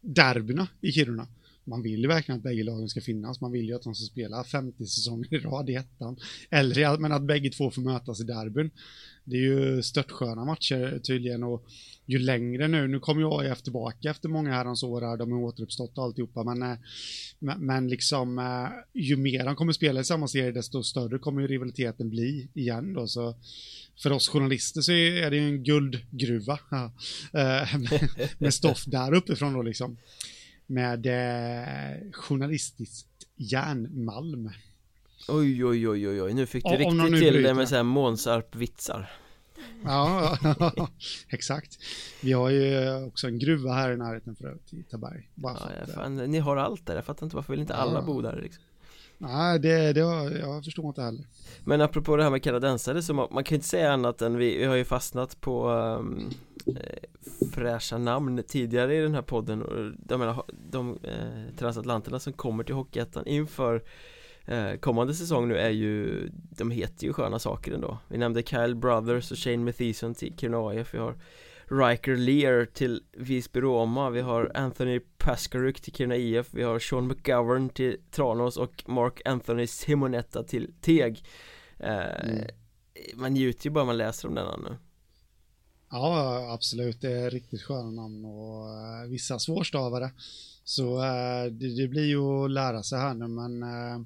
[0.00, 1.26] derbyna i Kiruna.
[1.64, 3.40] Man vill ju verkligen att bägge lagen ska finnas.
[3.40, 6.16] Man vill ju att de ska spela 50 säsonger i rad i ettan.
[6.50, 8.70] Eller men att bägge två får mötas i derbyn.
[9.24, 11.66] Det är ju störtsköna matcher tydligen och
[12.06, 15.38] ju längre nu, nu kommer ju AIF tillbaka efter många herrans år här, de har
[15.38, 16.78] återuppstått och alltihopa, men, eh,
[17.38, 21.42] men, men liksom eh, ju mer de kommer spela i samma serie, desto större kommer
[21.42, 23.34] ju rivaliteten bli igen då, så
[24.02, 26.58] för oss journalister så är det ju en guldgruva
[27.32, 27.80] eh,
[28.38, 29.96] med stoff där uppifrån då liksom.
[30.72, 34.50] Med eh, journalistiskt järnmalm.
[35.28, 39.10] Oj, oj, oj, oj, oj, nu fick du riktigt till det med såhär Månsarp-vitsar.
[39.84, 40.38] Ja,
[41.28, 41.78] exakt.
[42.22, 45.28] Vi har ju också en gruva här i närheten för övrigt i Taberg.
[45.34, 48.02] Ja, ja, fan, ni har allt där, jag fattar inte varför vill inte alla ja.
[48.02, 48.64] bo där liksom?
[49.18, 51.26] Nej, det, det jag förstår inte heller.
[51.64, 54.58] Men apropå det här med kanadensare så man, man kan inte säga annat än vi,
[54.58, 56.30] vi har ju fastnat på um,
[57.52, 62.64] fräscha namn tidigare i den här podden och jag menar de eh, transatlanterna som kommer
[62.64, 63.82] till Hockeyettan inför
[64.44, 67.98] eh, Kommande säsong nu är ju De heter ju sköna saker ändå.
[68.08, 71.16] Vi nämnde Kyle Brothers och Shane Mathison till Kiruna AIF Vi har
[71.64, 74.10] Riker Lear till Visby Roma.
[74.10, 79.20] Vi har Anthony Paskaruk till Kiruna IF Vi har Sean McGovern till Tranås och Mark
[79.24, 81.24] Anthony Simonetta till Teg.
[81.78, 82.46] Eh, mm.
[83.14, 84.76] Man njuter ju bara man läser om denna nu
[85.92, 87.00] Ja, absolut.
[87.00, 90.12] Det är riktigt sköna namn och eh, vissa svårstavade.
[90.64, 94.00] Så eh, det, det, blir ju att lära sig här nu, men eh,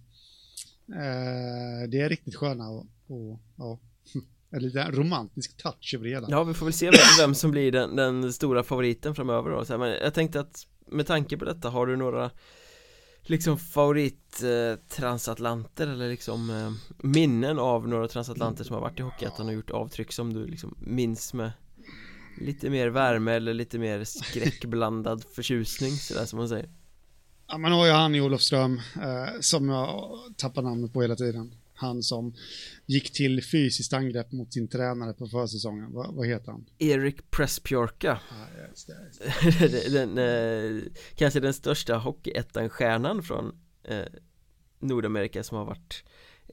[1.89, 3.79] det är riktigt sköna och, och ja,
[4.51, 6.27] en liten romantisk touch över det hela.
[6.31, 9.65] Ja, vi får väl se vem, vem som blir den, den, stora favoriten framöver då.
[9.65, 12.31] Så här, men jag tänkte att med tanke på detta, har du några
[13.23, 16.73] liksom favorit eh, transatlanter eller liksom eh,
[17.07, 20.75] minnen av några transatlanter som har varit i Hockeyettan och gjort avtryck som du liksom
[20.79, 21.51] minns med
[22.41, 26.69] lite mer värme eller lite mer skräckblandad förtjusning sådär som man säger
[27.49, 31.55] Ja man har ju han i Olofström eh, som jag tappar namnet på hela tiden
[31.77, 32.35] han som
[32.87, 35.93] gick till fysiskt angrepp mot sin tränare på försäsongen.
[35.93, 36.67] Va, vad heter han?
[36.79, 38.21] Erik Presspjorka.
[38.31, 39.21] Ah, just det, just
[39.61, 39.93] det.
[39.93, 40.83] den, eh,
[41.15, 44.05] kanske den största hockeyettan-stjärnan från eh,
[44.81, 46.05] Nordamerika som har varit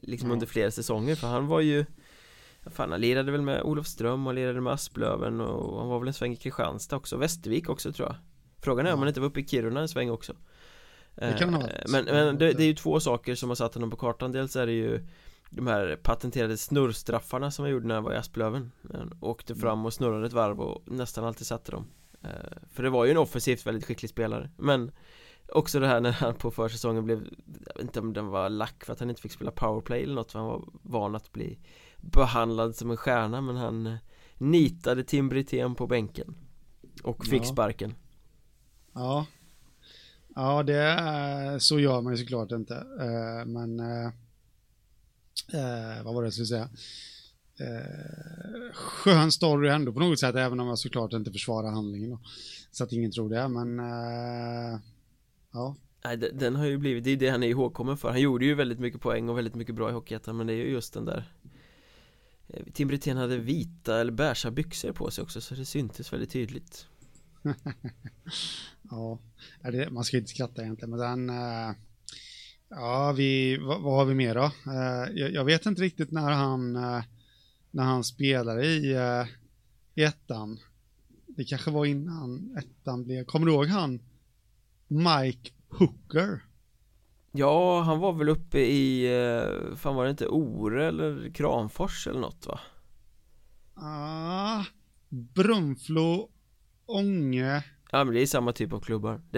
[0.02, 0.32] liksom ja.
[0.32, 1.14] under flera säsonger.
[1.14, 1.84] För han var ju
[2.66, 6.14] Fan, han lirade väl med Olofström och lirade med Asplöven och han var väl en
[6.14, 8.16] sväng i Kristianstad också, Västervik också tror jag.
[8.62, 10.32] Frågan är om han inte var uppe i Kiruna en sväng också.
[11.14, 13.74] Det kan ha eh, Men, men det, det, är ju två saker som har satt
[13.74, 14.32] honom på kartan.
[14.32, 15.06] Dels är det ju
[15.50, 18.72] de här patenterade snurrstraffarna som han gjorde när han var i Asplöven.
[18.92, 19.60] Han åkte mm.
[19.60, 21.86] fram och snurrade ett varv och nästan alltid satte dem.
[22.22, 22.30] Eh,
[22.72, 24.50] För det var ju en offensivt väldigt skicklig spelare.
[24.56, 24.90] Men
[25.48, 27.28] Också det här när han på försäsongen blev
[27.66, 30.14] Jag vet inte om den var lack för att han inte fick spela powerplay eller
[30.14, 31.58] något för han var van att bli
[32.12, 33.96] behandlad som en stjärna men han eh,
[34.38, 36.34] nitade Tim Brithén på bänken
[37.02, 37.46] och fick ja.
[37.46, 37.94] sparken
[38.92, 39.26] Ja
[40.34, 42.74] Ja, det så gör man ju såklart inte.
[42.76, 44.10] Eh, men eh,
[46.04, 46.68] vad var det jag skulle säga?
[48.72, 52.20] skön story ändå på något sätt, även om jag såklart inte försvarar handlingen då.
[52.70, 53.78] Så att ingen tror det, men
[55.52, 55.76] ja.
[56.04, 58.08] Nej, den har ju blivit, det är det han är ihågkommen för.
[58.10, 60.56] Han gjorde ju väldigt mycket poäng och väldigt mycket bra i Hockeyettan, men det är
[60.56, 61.32] ju just den där
[62.48, 66.30] Eh, Tim Brithén hade vita eller beiga byxor på sig också så det syntes väldigt
[66.30, 66.86] tydligt
[68.90, 69.18] ja,
[69.62, 71.30] det, man ska inte skratta egentligen, men den...
[71.30, 71.74] Eh,
[72.68, 74.44] ja, vi, vad, vad, har vi mer då?
[74.44, 76.72] Eh, jag, jag, vet inte riktigt när han,
[77.70, 78.96] när han spelade i,
[79.94, 80.58] i ettan.
[81.26, 83.24] Det kanske var innan ettan blev...
[83.24, 84.00] Kommer du ihåg han?
[84.88, 86.44] Mike Hooker?
[87.36, 89.08] Ja, han var väl uppe i,
[89.76, 92.60] fan var det inte Ore eller Kramfors eller något va?
[93.74, 94.64] Ah,
[95.08, 96.28] Brunflo
[96.86, 97.62] Ånge.
[97.90, 99.20] Ja men det är samma typ av klubbar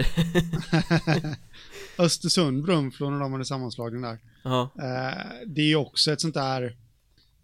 [1.97, 4.69] Östersund, Brunflo när de hade sammanslagning där ja.
[4.75, 6.77] Eh, det är ju också ett sånt där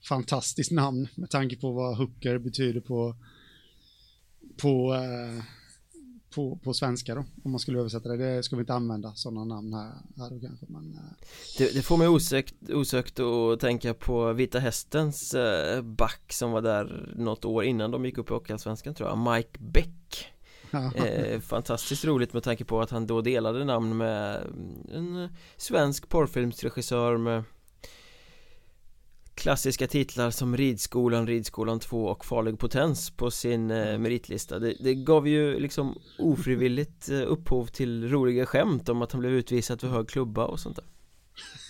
[0.09, 3.15] fantastiskt namn med tanke på vad hooker betyder på
[4.61, 5.43] på, eh,
[6.35, 8.17] på, på svenska då, om man skulle översätta det.
[8.17, 10.93] Det ska vi inte använda sådana namn här, här då kanske, men...
[10.93, 11.25] Eh.
[11.57, 15.35] Det, det, får mig osökt, osökt att tänka på Vita Hästens
[15.83, 19.59] back som var där något år innan de gick upp i Hockeyallsvenskan tror jag, Mike
[19.59, 20.33] Beck
[20.73, 24.47] eh, Fantastiskt roligt med tanke på att han då delade namn med
[24.93, 27.43] en svensk porrfilmsregissör med
[29.35, 34.95] klassiska titlar som Ridskolan, Ridskolan 2 och Farlig potens på sin eh, meritlista det, det,
[34.95, 39.87] gav ju liksom ofrivilligt eh, upphov till roliga skämt om att han blev utvisad för
[39.87, 40.85] hög klubba och sånt där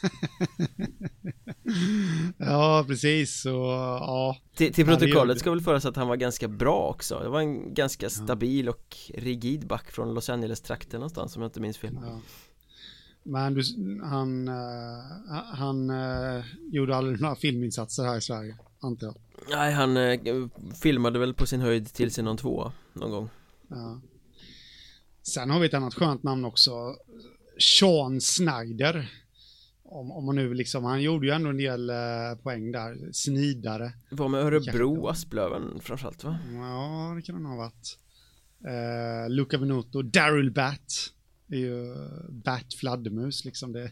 [2.37, 3.45] ja, precis.
[3.45, 4.37] Och, ja.
[4.55, 7.19] Till, till protokollet ska väl föras att han var ganska bra också.
[7.19, 11.59] Det var en ganska stabil och rigid back från Los Angeles-trakten någonstans om jag inte
[11.59, 11.99] minns fel.
[12.01, 12.19] Ja.
[13.23, 13.63] Men du,
[14.03, 14.55] han, uh,
[15.53, 19.15] han uh, gjorde aldrig några filminsatser här i Sverige, antar jag.
[19.49, 20.47] Nej, han uh,
[20.81, 23.29] filmade väl på sin höjd till sin någon två någon gång.
[23.67, 24.01] Ja.
[25.23, 26.95] Sen har vi ett annat skönt namn också.
[27.59, 29.09] Sean Snyder
[29.93, 31.95] om, om man nu liksom, han gjorde ju ändå en del eh,
[32.43, 33.93] poäng där, snidare.
[34.09, 36.37] Var med Örebro, Asplöven framförallt va?
[36.53, 37.97] Ja, det kan han ha varit.
[38.65, 41.13] Eh, Luca Venuto, Daryl Bat.
[41.53, 41.95] Är ju
[42.29, 43.91] Bat fladdermus liksom det.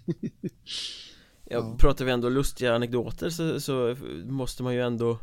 [1.49, 3.95] ja, pratar vi ändå lustiga anekdoter så, så
[4.25, 5.19] måste man ju ändå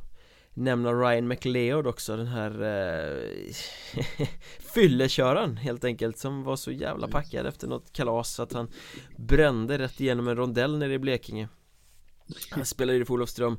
[0.55, 3.55] nämna Ryan McLeod också den här eh,
[4.74, 8.68] fylleköraren helt enkelt som var så jävla packad efter något kalas att han
[9.16, 11.49] brände rätt igenom en rondell nere i Blekinge.
[12.51, 13.59] Han spelade i för Olofström eh,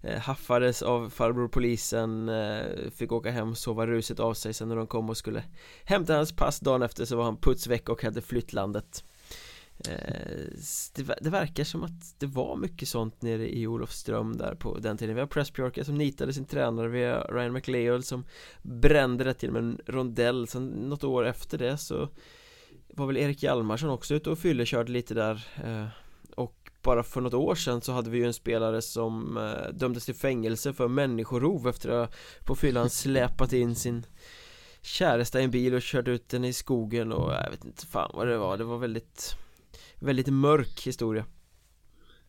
[0.00, 4.54] Eh, haffades av farbror polisen eh, fick åka hem, sova ruset av sig.
[4.54, 5.44] Sen när de kom och skulle
[5.84, 9.04] hämta hans pass dagen efter så var han putsväck och hade flytt landet.
[9.88, 10.42] Eh,
[10.94, 15.14] det, verkar som att det var mycket sånt nere i Olofström där på den tiden.
[15.14, 16.88] Vi har Pressbjörka som nitade sin tränare.
[16.88, 18.24] Vi har Ryan McLeod som
[18.62, 20.48] brände det till med en rondell.
[20.48, 22.08] Sen något år efter det så
[22.88, 25.46] var väl Erik Hjalmarsson också ute och fyllekörde lite där
[26.82, 30.14] bara för något år sedan så hade vi ju en spelare som eh, dömdes till
[30.14, 32.14] fängelse för människorov efter att
[32.44, 34.06] på fyllan släpat in sin
[34.82, 38.10] käresta i en bil och kört ut den i skogen och jag vet inte fan
[38.14, 39.36] vad det var Det var väldigt
[40.00, 41.24] väldigt mörk historia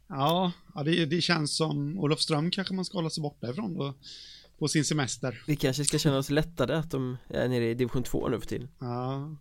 [0.07, 3.93] Ja, ja det, det känns som Olofström kanske man ska hålla sig borta ifrån då
[4.59, 5.43] på sin semester.
[5.47, 8.47] Vi kanske ska känna oss lättade att de är nere i division 2 nu för
[8.47, 8.69] tiden.
[8.79, 9.35] Ja.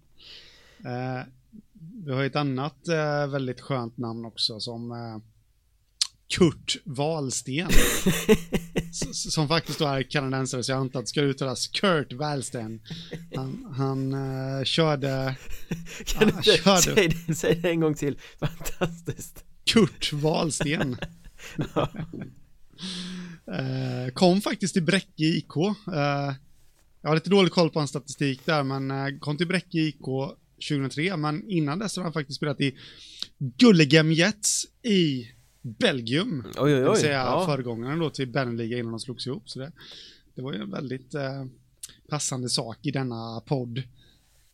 [0.79, 1.27] Eh,
[2.05, 5.19] vi har ett annat eh, väldigt skönt namn också som eh,
[6.29, 7.69] Kurt Wahlsten.
[9.13, 12.81] som faktiskt då är kanadensare, så jag antar att det ska uttalas Kurt Wahlsten.
[13.35, 15.37] Han, han uh, körde...
[16.05, 19.45] Kan han, du körde, säg, det, säg det en gång till, fantastiskt.
[19.65, 20.97] Kurt Wahlsten.
[23.49, 25.57] uh, kom faktiskt till Bräcke IK.
[25.57, 25.75] Uh,
[27.03, 30.09] jag har lite dålig koll på hans statistik där, men uh, kom till Bräcke IK
[30.69, 32.77] 2003, men innan dess har han faktiskt spelat i
[33.39, 35.29] Gullegem Jets i
[35.63, 36.45] Belgium.
[36.47, 36.81] Oj, oj, oj.
[36.81, 37.47] Det vill säga ja.
[37.47, 39.51] föregångaren då till Beneliga innan de slogs ihop.
[39.51, 39.73] Så det,
[40.35, 41.45] det var ju en väldigt eh,
[42.09, 43.79] passande sak i denna podd.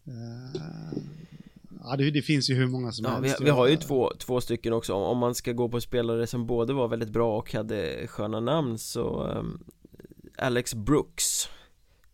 [0.04, 0.98] Eh,
[1.84, 3.40] ja, det, det, finns ju hur många som ja, helst.
[3.40, 4.92] Vi, vi, har ju två, två stycken också.
[4.92, 8.78] Om man ska gå på spelare som både var väldigt bra och hade sköna namn
[8.78, 9.64] så um,
[10.38, 11.48] Alex Brooks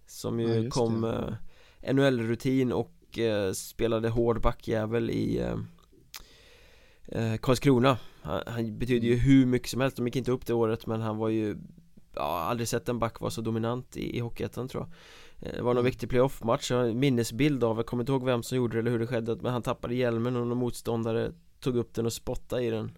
[0.07, 1.35] Som ju ja, kom uh,
[1.81, 5.59] eh, NHL-rutin och uh, spelade hård backjävel i uh,
[7.21, 7.99] uh, Karlskrona.
[8.23, 11.01] Han, han betyder ju hur mycket som helst, de gick inte upp det året men
[11.01, 11.57] han var ju
[12.15, 15.49] Ja, aldrig sett en back vara så dominant i, i Hockeyettan tror jag.
[15.49, 15.85] Eh, Det var någon mm.
[15.91, 18.81] viktig playoff-match, jag har en minnesbild av, jag kommer inte ihåg vem som gjorde det
[18.81, 22.13] eller hur det skedde Men han tappade hjälmen och någon motståndare tog upp den och
[22.13, 22.91] spottade i den.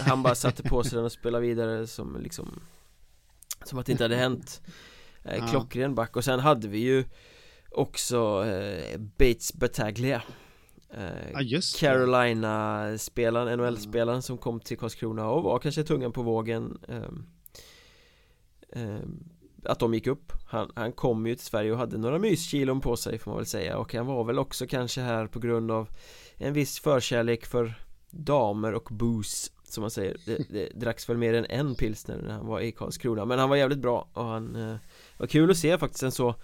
[0.00, 2.60] Han bara satte på sig den och spelade vidare som liksom
[3.64, 4.62] Som att det inte hade hänt.
[5.22, 6.16] Eh, Klockren back.
[6.16, 7.04] Och sen hade vi ju
[7.76, 10.22] Också eh, Bates Battaglia.
[10.90, 16.78] Eh, ja, Carolina-spelaren, NHL-spelaren som kom till Karlskrona och var kanske tungan på vågen.
[16.88, 17.02] Eh,
[18.82, 19.00] eh,
[19.64, 20.32] Att de gick upp.
[20.46, 23.46] Han, han kom ju till Sverige och hade några myskilon på sig får man väl
[23.46, 23.78] säga.
[23.78, 25.88] Och han var väl också kanske här på grund av
[26.36, 27.74] En viss förkärlek för
[28.10, 30.16] damer och booze som man säger.
[30.24, 33.24] Det, det dracks väl mer än en pilsner när han var i Karlskrona.
[33.24, 34.76] Men han var jävligt bra och han eh,
[35.18, 36.02] var kul att se faktiskt.
[36.02, 36.34] En så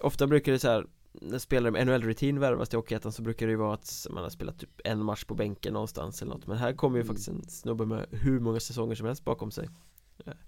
[0.00, 3.50] Ofta brukar det så här när spelare med NHL-rutin värvas till Hockeyettan så brukar det
[3.50, 6.46] ju vara att man har spelat typ en match på bänken någonstans eller något.
[6.46, 7.08] Men här kommer ju mm.
[7.08, 9.68] faktiskt en snubbe med hur många säsonger som helst bakom sig.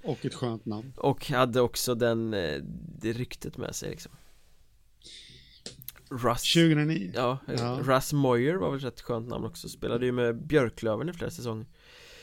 [0.05, 0.93] Och ett skönt namn.
[0.97, 2.63] Och hade också den, eh,
[2.99, 4.13] det ryktet med sig liksom.
[6.11, 6.53] Russ.
[6.53, 7.81] 2009 Ja, ja.
[7.83, 9.69] Russ Moyer var väl ett skönt namn också.
[9.69, 11.67] Spelade ju med Björklöven i flera säsonger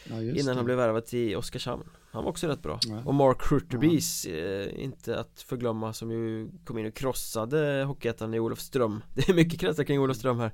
[0.10, 0.54] ja, Innan det.
[0.54, 2.80] han blev värvad till Oskarshamn Han var också rätt bra.
[2.82, 3.03] Ja.
[3.05, 8.39] Och Mark Hurtubis, eh, inte att förglömma som ju kom in och krossade Hockeyettan i
[8.39, 10.51] Olofström Det är mycket kretsar kring Olofström här.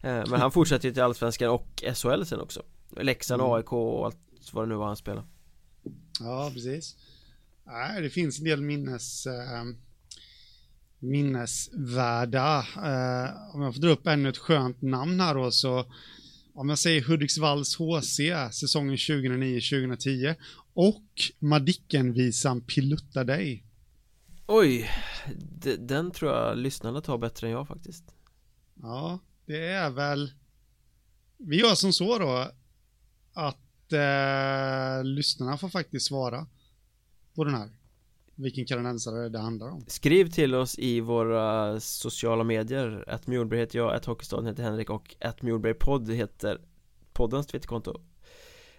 [0.00, 2.62] Eh, Men han fortsatte ju till Allsvenskan och SHL sen också.
[2.96, 3.52] Leksand, mm.
[3.52, 4.16] AIK och allt
[4.52, 5.26] vad det nu var han spelade.
[6.20, 6.96] Ja, precis.
[7.66, 9.64] Nej, det finns en del minnes eh,
[10.98, 12.58] minnesvärda.
[12.58, 15.84] Eh, om jag får dra upp ännu ett skönt namn här då så
[16.54, 18.20] om jag säger Hudiksvalls HC
[18.52, 20.36] säsongen 2009-2010
[20.74, 21.04] och
[21.38, 23.64] Madicken-visan Pilutta dig.
[24.46, 24.90] Oj,
[25.78, 28.04] den tror jag lyssnarna tar bättre än jag faktiskt.
[28.74, 30.32] Ja, det är väl
[31.36, 32.50] Vi gör som så då
[33.32, 36.46] att eh, lyssnarna får faktiskt svara
[37.34, 37.70] på den här
[38.42, 39.84] vilken kanadensare det handlar om.
[39.86, 43.04] Skriv till oss i våra sociala medier.
[43.06, 46.60] Att Mjolberg heter jag, att Hockeystaden heter Henrik och att Mjolberg podd heter
[47.12, 48.00] poddens twitterkonto.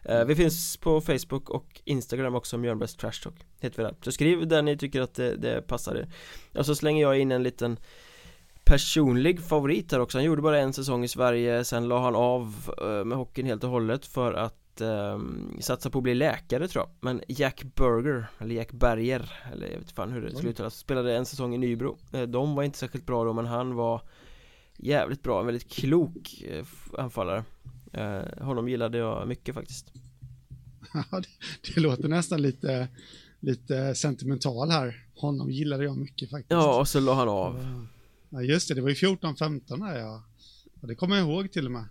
[0.04, 3.96] Eh, vi finns på Facebook och Instagram också, Mjölnbergs Trash Talk Heter vi där.
[4.02, 6.10] Så skriv där ni tycker att det, det passar er
[6.60, 7.78] Och så slänger jag in en liten
[8.64, 12.72] personlig favorit här också Han gjorde bara en säsong i Sverige Sen la han av
[12.82, 15.20] eh, med hockeyn helt och hållet för att eh,
[15.60, 16.90] satsa på att bli läkare tror jag.
[17.00, 21.16] Men Jack Berger, eller Jack Berger Eller jag vet fan hur det skulle uttalas Spelade
[21.18, 21.98] en säsong i Nybro.
[22.14, 24.02] Eh, De var inte särskilt bra då men han var
[24.78, 26.66] Jävligt bra, en väldigt klok eh,
[26.98, 27.44] anfallare.
[27.94, 29.94] Eh, Honom gillade jag mycket faktiskt.
[30.94, 31.28] Ja, det,
[31.74, 32.88] det låter nästan lite
[33.40, 35.06] Lite sentimental här.
[35.16, 36.52] Honom gillade jag mycket faktiskt.
[36.52, 37.86] Ja, och så la han av.
[38.30, 40.24] Ja just det, det var ju 14-15 här ja.
[40.82, 41.86] ja Det kommer jag ihåg till och med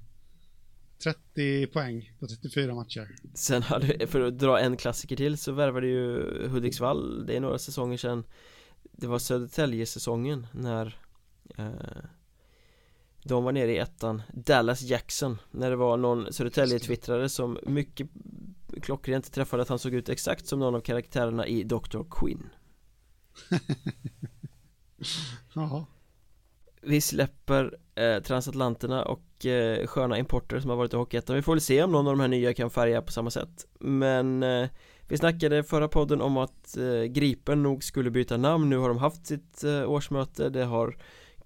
[1.03, 3.17] 30 poäng på 34 matcher.
[3.35, 7.59] Sen hade, för att dra en klassiker till så värvade ju Hudiksvall, det är några
[7.59, 8.25] säsonger sedan
[8.93, 10.99] Det var Södertälje-säsongen när
[11.57, 11.71] eh,
[13.23, 14.23] De var nere i ettan.
[14.33, 15.39] Dallas Jackson.
[15.51, 18.09] När det var någon Södertälje-twittrare som mycket
[18.83, 22.03] klockrent träffade att han såg ut exakt som någon av karaktärerna i Dr.
[22.11, 22.51] Quinn.
[25.55, 25.87] Jaha
[26.83, 31.53] vi släpper eh, transatlanterna och eh, sköna importer som har varit i Hockeyettan Vi får
[31.53, 34.69] väl se om någon av de här nya kan färga på samma sätt Men eh,
[35.09, 38.99] vi snackade förra podden om att eh, Gripen nog skulle byta namn Nu har de
[38.99, 40.97] haft sitt eh, årsmöte Det har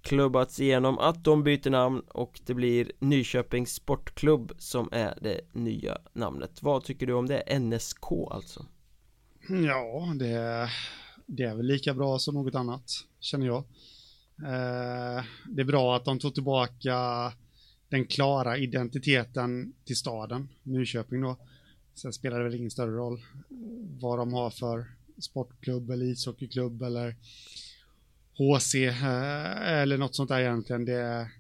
[0.03, 5.99] klubbats igenom att de byter namn och det blir Nyköpings Sportklubb som är det nya
[6.13, 7.59] namnet Vad tycker du om det?
[7.59, 8.67] NSK alltså?
[9.49, 10.69] Ja, det,
[11.27, 13.65] det är väl lika bra som något annat, känner jag.
[14.39, 16.97] Eh, det är bra att de tog tillbaka
[17.89, 21.37] den klara identiteten till staden, Nyköping då.
[21.95, 23.21] Sen spelar det väl ingen större roll
[24.01, 24.87] vad de har för
[25.19, 27.17] sportklubb eller ishockeyklubb eller
[28.39, 30.85] HC eh, eller något sånt där egentligen.
[30.85, 31.31] Det,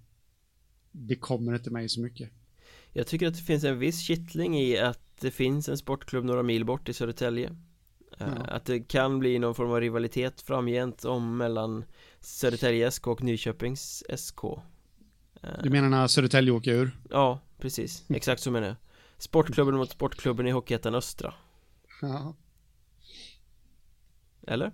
[0.93, 2.31] det kommer inte mig så mycket.
[2.93, 6.43] Jag tycker att det finns en viss kittling i att det finns en sportklubb några
[6.43, 7.57] mil bort i Södertälje
[8.19, 8.27] ja.
[8.27, 11.85] Att det kan bli någon form av rivalitet framgent om mellan
[12.25, 14.41] Södertälje SK och Nyköpings SK
[15.63, 16.99] Du menar när Södertälje åker ur?
[17.11, 18.77] Ja, precis, exakt så menar jag.
[19.19, 21.35] Sportklubben mot sportklubben i Hockeyettan Östra.
[22.03, 22.35] Ja.
[24.47, 24.73] Eller?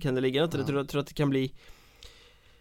[0.00, 0.54] Kan det ligga något?
[0.54, 0.64] Ja.
[0.64, 1.54] tror, tror att det kan bli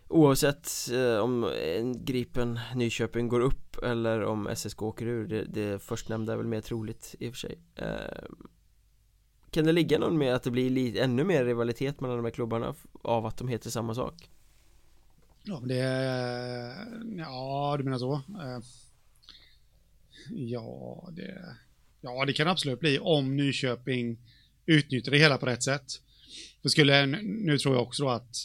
[0.10, 5.84] Oavsett eh, om en Gripen Nyköping går upp eller om SSK åker ur Det, det
[5.84, 7.60] förstnämnda är väl mer troligt i och för sig.
[7.76, 8.24] Eh,
[9.52, 12.32] kan det ligga någon med att det blir lite, ännu mer rivalitet mellan de här
[12.32, 14.30] klubbarna av att de heter samma sak?
[15.44, 15.76] Ja, det
[17.18, 18.60] Ja, du menar så eh,
[20.30, 21.56] Ja, det
[22.02, 24.18] Ja, det kan absolut bli om Nyköping
[24.66, 26.02] utnyttjar det hela på rätt sätt
[26.62, 28.36] det skulle, nu tror jag också då att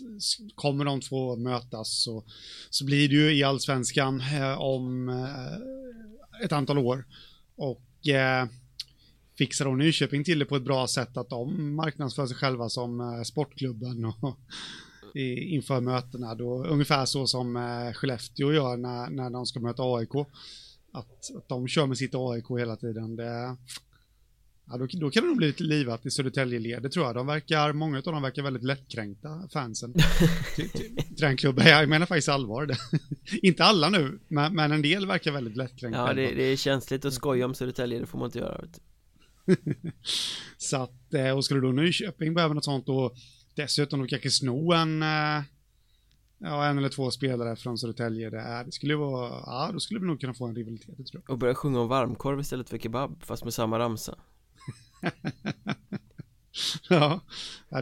[0.55, 2.25] kommer de två mötas så,
[2.71, 7.07] så blir det ju i allsvenskan eh, om eh, ett antal år.
[7.57, 8.47] Och eh,
[9.43, 13.01] fixar de Nyköping till det på ett bra sätt att de marknadsför sig själva som
[13.01, 14.39] eh, sportklubben och
[15.55, 20.15] inför mötena då ungefär så som eh, Skellefteå gör när, när de ska möta AIK.
[20.93, 23.17] Att, att de kör med sitt AIK hela tiden.
[23.17, 23.57] Det,
[24.67, 27.15] Ja, då, då kan det nog bli lite livat i Södertälje-led, det tror jag.
[27.15, 29.95] De verkar, många av dem verkar väldigt lättkränkta, fansen.
[30.57, 31.67] till, till, till den klubben.
[31.67, 32.71] Jag menar faktiskt allvar.
[33.43, 36.01] inte alla nu, men, men, en del verkar väldigt lättkränkta.
[36.01, 38.65] Ja, det, det, är känsligt att skoja om Södertälje, det får man inte göra.
[40.59, 43.15] Så att, eh, och skulle då Nyköping behöva något sånt och
[43.55, 45.43] dessutom då kanske sno en, eh,
[46.39, 50.07] ja, en eller två spelare från Södertälje, det, det skulle vara, ja, då skulle vi
[50.07, 51.31] nog kunna få en rivalitet, tror jag.
[51.31, 54.19] Och börja sjunga om varmkorv istället för kebab, fast med samma ramsa.
[56.89, 57.21] ja,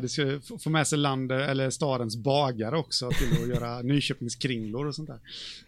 [0.00, 4.86] det skulle få med sig land eller stadens bagare också till att göra Nyköpings kringlor
[4.86, 5.20] och sånt där.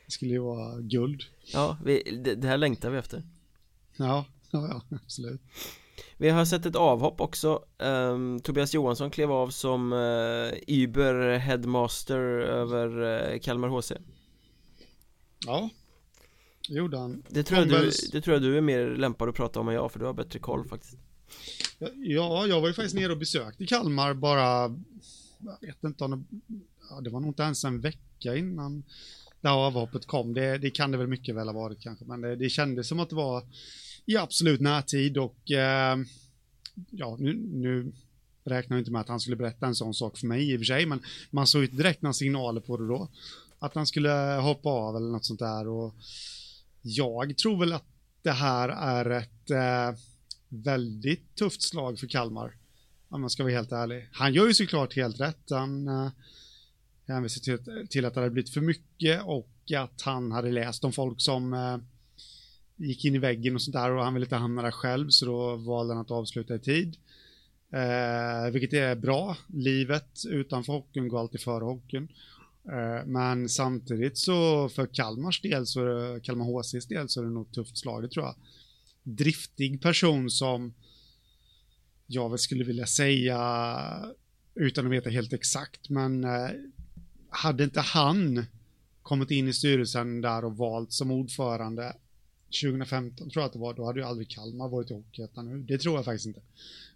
[0.07, 1.23] Det skulle ju vara guld.
[1.53, 3.23] Ja, vi, det, det här längtar vi efter.
[3.97, 5.41] Ja, ja, ja, absolut.
[6.17, 7.65] Vi har sett ett avhopp också.
[7.79, 13.93] Um, Tobias Johansson klev av som uh, Uber Headmaster över uh, Kalmar HC
[15.47, 15.71] Ja.
[16.69, 17.23] Gjorde han.
[17.29, 19.75] Det tror, jag du, det tror jag du är mer lämpad att prata om än
[19.75, 20.99] jag för du har bättre koll faktiskt.
[21.97, 24.77] Ja, jag var ju faktiskt nere och besökte Kalmar bara,
[25.61, 26.25] jag vet inte om det,
[26.91, 28.83] ja, det var nog inte ens en vecka innan
[29.41, 30.35] det här avhoppet kom.
[30.35, 33.01] Det, det kan det väl mycket väl ha varit kanske, men det, det kändes som
[33.01, 33.45] att det var
[34.07, 35.99] i absolut närtid och eh,
[36.91, 37.93] ja, nu, nu
[38.45, 40.61] räknar jag inte med att han skulle berätta en sån sak för mig i och
[40.61, 43.09] för sig, men man såg ju direkt några signaler på det då.
[43.59, 44.11] Att han skulle
[44.43, 45.95] hoppa av eller något sånt där och
[46.83, 47.87] jag tror väl att
[48.23, 50.01] det här är ett eh,
[50.49, 52.57] väldigt tufft slag för Kalmar.
[53.09, 54.09] Om man ska vara helt ärlig.
[54.13, 55.51] Han gör ju såklart helt rätt.
[55.51, 56.11] Han eh,
[57.07, 60.93] hänvisar till, till att det hade blivit för mycket och att han hade läst om
[60.93, 61.79] folk som eh,
[62.87, 65.27] gick in i väggen och sånt där och han ville inte hamna där själv så
[65.27, 66.97] då valde han att avsluta i tid.
[67.73, 69.37] Eh, vilket är bra.
[69.47, 72.09] Livet utanför hockeyn går alltid före hockeyn.
[72.65, 75.81] Eh, men samtidigt så för Kalmars del, så
[76.23, 78.35] Kalmar HCs del så är det nog tufft slag, det tror jag
[79.03, 80.75] driftig person som
[82.07, 84.13] jag väl skulle vilja säga,
[84.55, 86.51] utan att veta helt exakt, men eh,
[87.29, 88.45] hade inte han
[89.03, 91.97] kommit in i styrelsen där och valt som ordförande
[92.63, 95.59] 2015 tror jag att det var, då hade ju aldrig Kalmar varit i Hockeyettan nu.
[95.59, 96.41] Det tror jag faktiskt inte.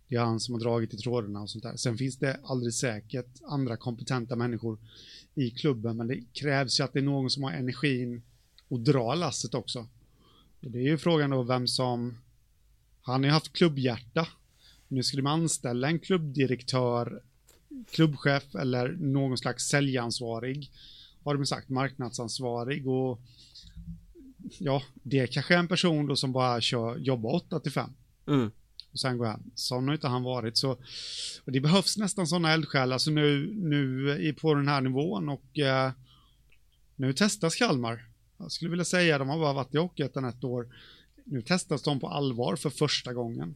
[0.09, 1.77] Det är han som har dragit i trådarna och sånt där.
[1.77, 4.79] Sen finns det aldrig säkert andra kompetenta människor
[5.35, 8.23] i klubben, men det krävs ju att det är någon som har energin
[8.69, 9.87] och dra lasset också.
[10.61, 12.19] Det är ju frågan då vem som...
[13.03, 14.29] Han har ju haft klubbhjärta.
[14.89, 17.23] Nu skulle man anställa en klubbdirektör,
[17.91, 20.71] klubbchef eller någon slags säljansvarig.
[21.25, 23.21] har de sagt, marknadsansvarig och
[24.59, 27.91] ja, det är kanske en person då som bara kör, jobbar 8 till 5.
[28.29, 28.51] Mm.
[28.93, 29.51] Och sen går han.
[29.55, 30.57] Sån har inte han varit.
[30.57, 30.71] Så,
[31.45, 35.91] och det behövs nästan sådana eldsjälar alltså nu, nu på den här nivån och eh,
[36.97, 38.05] nu testas Kalmar.
[38.39, 40.69] Jag skulle vilja säga, de har bara varit i Hockeyettan ett år.
[41.25, 43.55] Nu testas de på allvar för första gången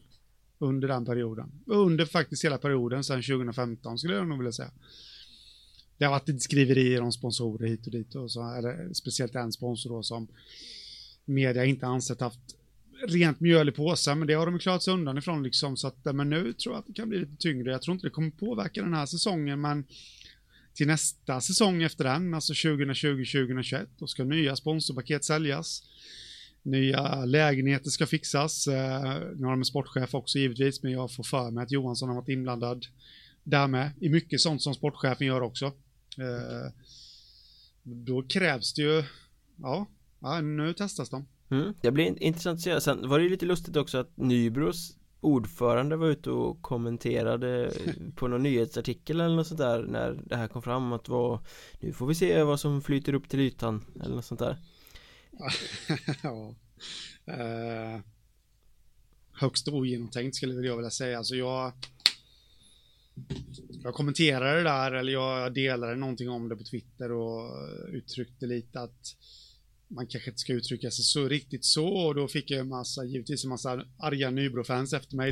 [0.59, 1.51] under den perioden.
[1.65, 4.71] Under faktiskt hela perioden sedan 2015 skulle jag nog vilja säga.
[5.97, 9.51] Det har varit lite skriverier om sponsorer hit och dit och så, eller speciellt en
[9.51, 10.27] sponsor då som
[11.31, 12.39] media inte ansett haft
[13.07, 16.05] rent mjöl i påsen, men det har de klarat sig undan ifrån liksom, så att,
[16.05, 17.71] eh, men nu tror jag att det kan bli lite tyngre.
[17.71, 19.85] Jag tror inte det kommer påverka den här säsongen, men
[20.73, 25.83] till nästa säsong efter den, alltså 2020-2021, då ska nya sponsorpaket säljas.
[26.63, 28.67] Nya lägenheter ska fixas.
[28.67, 32.09] Eh, nu har de en sportchef också givetvis, men jag får för mig att Johansson
[32.09, 32.85] har varit inblandad
[33.43, 35.65] där med, i mycket sånt som sportchefen gör också.
[36.17, 36.71] Eh,
[37.83, 39.03] då krävs det ju,
[39.61, 39.87] ja,
[40.21, 41.27] ja nu testas de.
[41.49, 41.73] Mm.
[41.81, 42.81] Det blir intressant att se.
[42.81, 47.71] Sen var det lite lustigt också att Nybros ordförande var ute och kommenterade
[48.15, 51.39] på någon nyhetsartikel eller något sånt där när det här kom fram att var,
[51.79, 54.57] nu får vi se vad som flyter upp till ytan eller något sånt där.
[56.23, 56.55] ja.
[57.25, 58.01] Eh,
[59.31, 61.17] högst ogenomtänkt skulle jag vilja säga.
[61.17, 61.73] Alltså jag
[63.83, 67.51] jag kommenterade det där, eller jag delade någonting om det på Twitter och
[67.89, 69.15] uttryckte lite att
[69.95, 73.05] man kanske inte ska uttrycka sig så riktigt så och då fick jag en massa,
[73.05, 75.31] givetvis en massa arga Nybro-fans efter mig.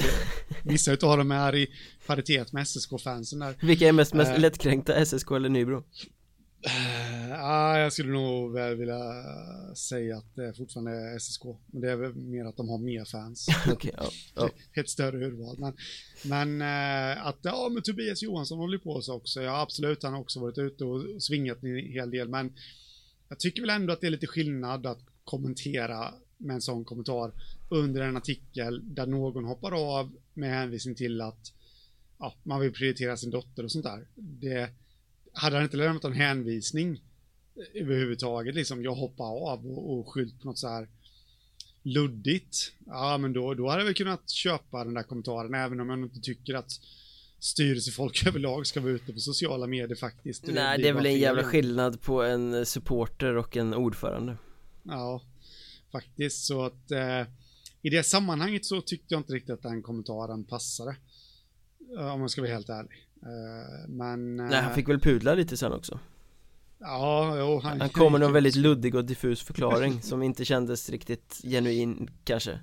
[0.63, 1.67] vissa utav dem är i
[2.07, 3.55] paritet med SSK-fansen där.
[3.61, 5.83] Vilka är mest, mest uh, lättkränkta, SSK eller Nybro?
[6.67, 8.99] Uh, jag skulle nog väl vilja
[9.75, 11.43] säga att det fortfarande är SSK.
[11.65, 13.47] Men det är väl mer att de har mer fans.
[13.73, 14.49] okay, oh, oh.
[14.73, 15.55] Ett större urval.
[15.59, 15.73] Men,
[16.23, 19.41] men uh, att, ja men Tobias Johansson håller på så också.
[19.41, 22.29] Ja absolut, han har också varit ute och svingat en hel del.
[22.29, 22.53] Men
[23.29, 27.31] jag tycker väl ändå att det är lite skillnad att kommentera med en sån kommentar
[27.69, 31.53] under en artikel där någon hoppar av med hänvisning till att
[32.19, 34.07] ja, man vill prioritera sin dotter och sånt där.
[34.15, 34.69] Det,
[35.33, 37.01] hade han inte lämnat en hänvisning
[37.55, 40.87] eh, överhuvudtaget, liksom jag hoppar av och, och skylt på något så här
[41.83, 45.89] luddigt, ja men då, då hade jag väl kunnat köpa den där kommentaren, även om
[45.89, 46.71] jag inte tycker att
[47.39, 50.47] styrelsefolk överlag ska vara ute på sociala medier faktiskt.
[50.47, 54.37] Nej, det, det är väl en jävla skillnad på en supporter och en ordförande.
[54.83, 55.21] Ja,
[55.91, 57.21] faktiskt så att eh,
[57.81, 60.95] i det sammanhanget så tyckte jag inte riktigt att den kommentaren passade.
[61.97, 63.07] Eh, om man ska vara helt ärlig.
[63.21, 64.35] Eh, men...
[64.35, 65.99] Nej, han fick väl pudla lite sen också.
[66.79, 70.89] Ja, jo, han, han kom med någon väldigt luddig och diffus förklaring som inte kändes
[70.89, 72.59] riktigt genuin kanske.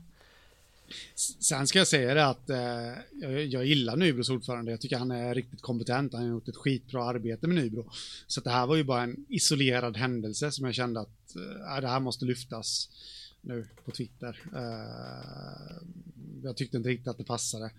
[1.14, 2.58] Sen ska jag säga det att eh,
[3.12, 4.70] jag, jag gillar Nybros ordförande.
[4.70, 6.12] Jag tycker han är riktigt kompetent.
[6.12, 7.90] Han har gjort ett skitbra arbete med Nybro.
[8.26, 11.80] Så det här var ju bara en isolerad händelse som jag kände att eh, äh,
[11.80, 12.88] det här måste lyftas
[13.40, 14.40] nu på Twitter.
[14.54, 15.86] Eh,
[16.42, 17.70] jag tyckte inte riktigt att det passade.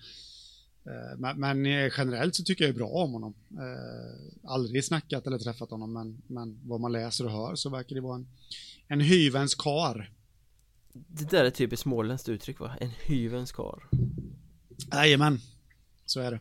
[0.88, 3.34] Eh, men, men, eh, generellt så tycker jag bra om honom.
[3.52, 7.96] Eh, aldrig snackat eller träffat honom, men, men vad man läser och hör så verkar
[7.96, 8.28] det vara en,
[8.88, 10.12] en hyvens kar.
[11.08, 12.76] Det där är typ ett småländskt uttryck va?
[12.80, 13.84] En hyvens kar.
[14.92, 15.40] Jajamän.
[16.06, 16.40] Så är det.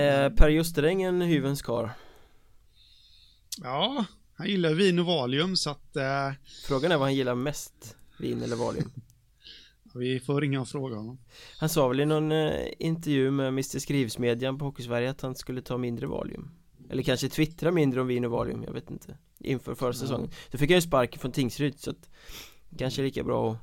[0.00, 1.90] Eh, Per Justeräng en hyvens kar.
[3.62, 6.32] Ja Han gillar vin och valium så att eh...
[6.66, 8.92] Frågan är vad han gillar mest Vin eller valium?
[9.94, 11.18] Vi får ringa och fråga honom.
[11.58, 15.62] Han sa väl i någon eh, intervju med Mr Skrivsmedjan på Hockeysverige att han skulle
[15.62, 16.50] ta mindre valium.
[16.90, 19.18] Eller kanske twittra mindre om vin och valium, jag vet inte.
[19.38, 20.30] Inför förra säsongen.
[20.50, 22.10] Då fick han ju sparken från Tingsryd så att
[22.78, 23.58] Kanske lika bra att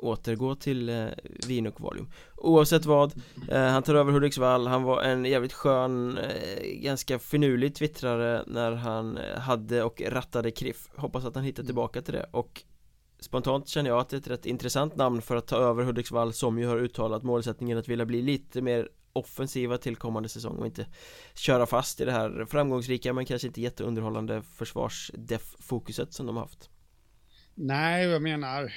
[0.00, 1.06] återgå till eh,
[1.46, 3.14] vin och valium Oavsett vad,
[3.50, 8.72] eh, han tar över Hudiksvall, han var en jävligt skön, eh, ganska finurlig twittrare när
[8.72, 10.90] han eh, hade och rattade Kriff.
[10.96, 12.26] Hoppas att han hittar tillbaka till det.
[12.30, 12.62] Och
[13.20, 16.32] Spontant känner jag att det är ett rätt intressant namn för att ta över Hudiksvall
[16.32, 20.66] som ju har uttalat målsättningen att vilja bli lite mer offensiva till kommande säsong och
[20.66, 20.86] inte
[21.34, 26.70] köra fast i det här framgångsrika men kanske inte jätteunderhållande försvarsdef-fokuset som de har haft.
[27.54, 28.72] Nej, jag menar,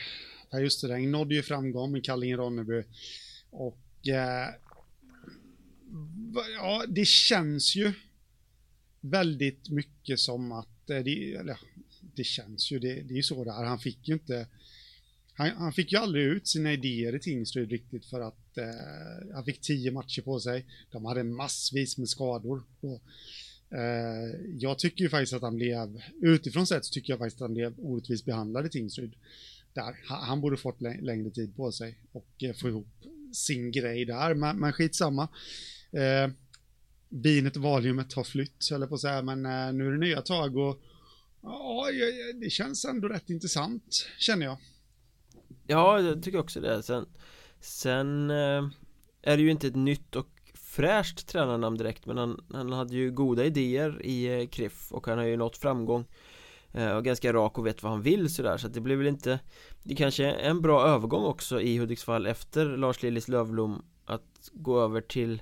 [0.51, 2.83] Per Justeräng nådde ju framgång med Kallinge-Ronneby
[3.49, 4.49] och eh,
[6.55, 7.93] ja, det känns ju
[9.01, 11.59] väldigt mycket som att eh, det, eller,
[12.15, 14.47] det känns ju, det, det är ju så där, han fick ju inte
[15.33, 19.45] han, han, fick ju aldrig ut sina idéer i Tingsryd riktigt för att eh, han
[19.45, 20.65] fick tio matcher på sig.
[20.91, 22.63] De hade massvis med skador.
[22.81, 23.01] Och,
[23.71, 27.47] Eh, jag tycker ju faktiskt att han blev, utifrån sett så tycker jag faktiskt att
[27.47, 29.13] han blev orättvist behandlad i Tingsryd.
[29.73, 29.97] Där.
[30.07, 32.87] Han borde fått längre tid på sig och eh, få ihop
[33.33, 35.27] sin grej där, men, men skitsamma.
[35.91, 36.31] Eh,
[37.09, 39.97] binet och valiumet har flytt, höll jag på att säga, men eh, nu är det
[39.97, 40.81] nya tag och
[41.41, 41.87] Ja,
[42.41, 44.57] det känns ändå rätt intressant, känner jag.
[45.67, 46.83] Ja, jag tycker också det.
[46.83, 47.05] Sen,
[47.59, 48.69] sen eh,
[49.21, 50.27] är det ju inte ett nytt och
[50.77, 55.17] fräscht tränarnamn direkt men han, han hade ju goda idéer i eh, Kriff och han
[55.17, 56.05] har ju nått framgång
[56.71, 59.07] eh, och ganska rak och vet vad han vill sådär så att det blir väl
[59.07, 59.39] inte
[59.83, 64.81] Det kanske är en bra övergång också i Hudiksvall efter Lars Lillis Lövblom att gå
[64.81, 65.41] över till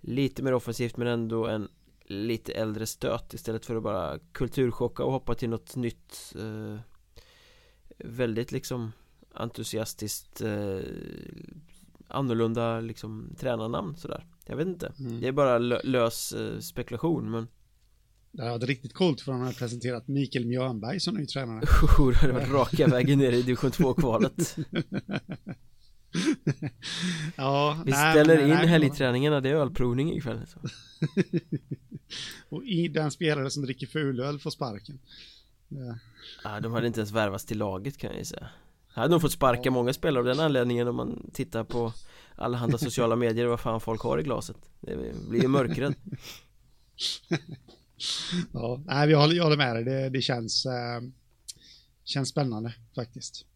[0.00, 1.68] lite mer offensivt men ändå en
[2.06, 6.78] lite äldre stöt istället för att bara kulturchocka och hoppa till något nytt eh,
[7.98, 8.92] väldigt liksom
[9.34, 10.78] entusiastiskt eh,
[12.08, 14.24] annorlunda liksom tränarnamn sådär.
[14.46, 15.20] Jag vet inte, mm.
[15.20, 17.48] det är bara lös eh, spekulation men
[18.32, 21.60] Det hade varit riktigt coolt för han hade presenterat Mikael Mjörnberg som ny tränare
[21.98, 24.56] oh, Det hade varit raka vägen ner i division 2-kvalet
[27.36, 30.60] Ja, Vi nej, ställer nej, in nej, helgträningarna, det är ölprovning ikväll så.
[32.56, 34.98] Och i den spelare som dricker fulöl får sparken
[35.68, 35.98] Ja,
[36.44, 38.48] ah, de hade inte ens värvats till laget kan jag ju säga
[38.94, 39.70] hade nog fått sparka ja.
[39.70, 41.92] många spelare av den anledningen om man tittar på
[42.36, 44.56] alla andra sociala medier vad fan folk har i glaset.
[44.80, 44.96] Det
[45.28, 45.94] blir ju mörkrädd.
[48.52, 51.00] Ja, nej jag håller, jag håller med dig, det, det känns eh,
[52.04, 53.46] Känns spännande faktiskt.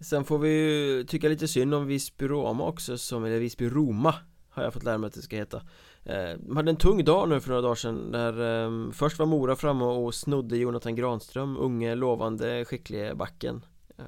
[0.00, 4.14] Sen får vi ju tycka lite synd om Visby Roma också som, eller Visby Roma
[4.48, 5.62] Har jag fått lära mig att det ska heta.
[6.04, 9.26] Eh, De hade en tung dag nu för några dagar sedan där eh, Först var
[9.26, 13.64] Mora framme och snodde Jonathan Granström Unge, lovande, skicklige backen.
[13.98, 14.04] Eh,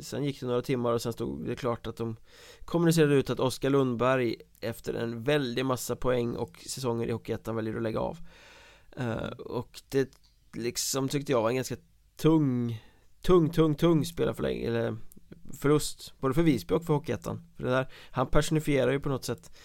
[0.00, 2.16] Sen gick det några timmar och sen stod det klart att de
[2.64, 7.76] Kommunicerade ut att Oskar Lundberg Efter en väldig massa poäng och säsonger i Hockeyettan väljer
[7.76, 8.18] att lägga av.
[8.96, 10.10] Eh, och det
[10.52, 11.76] liksom tyckte jag var en ganska
[12.16, 12.82] tung
[13.22, 14.96] tung, tung, tung spelarförlängning eller
[15.60, 17.42] förlust både för Visby och för Hockeyettan.
[17.56, 19.58] För det där, han personifierar ju på något sätt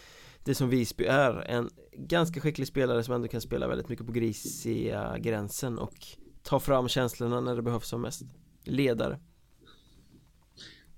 [0.43, 4.11] det som Visby är en ganska skicklig spelare som ändå kan spela väldigt mycket på
[4.11, 6.07] grisiga gränsen och
[6.43, 8.21] ta fram känslorna när det behövs som mest.
[8.63, 9.19] Ledare.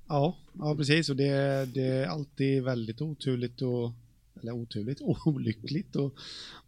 [0.10, 3.92] Ja, ja precis och det, det är alltid väldigt oturligt och
[4.42, 6.14] eller oturligt, olyckligt och,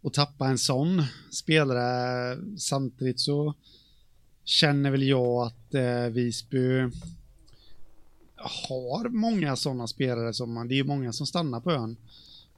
[0.00, 3.54] och tappa en sån spelare samtidigt så
[4.44, 6.90] känner väl jag att eh, Visby
[8.36, 11.96] har många sådana spelare som man, det är ju många som stannar på ön.